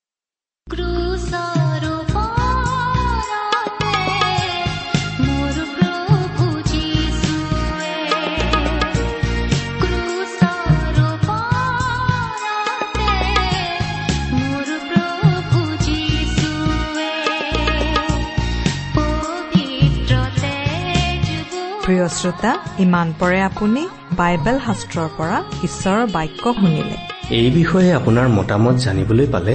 প্ৰিয় 21.84 22.06
শ্ৰোতা 22.08 22.52
ইমান 22.78 23.08
পৰে 23.20 23.38
আপুনি 23.40 23.82
বাইবেল 24.16 24.56
শাস্ত্ৰৰ 24.66 25.08
পৰা 25.18 25.38
ঈশ্বৰৰ 25.66 26.06
বাক্য 26.16 26.44
শুনিলে। 26.60 26.96
এই 27.40 27.48
বিষয়ে 27.58 27.90
আপোনাৰ 27.94 28.26
মতামত 28.38 28.76
জানিবলৈ 28.76 29.26
পালে 29.26 29.54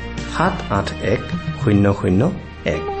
সাত 0.37 0.53
আঠ 0.69 0.87
এক 1.01 1.21
শূন্য 1.63 1.93
শূন্য 2.01 2.21
এক। 2.65 3.00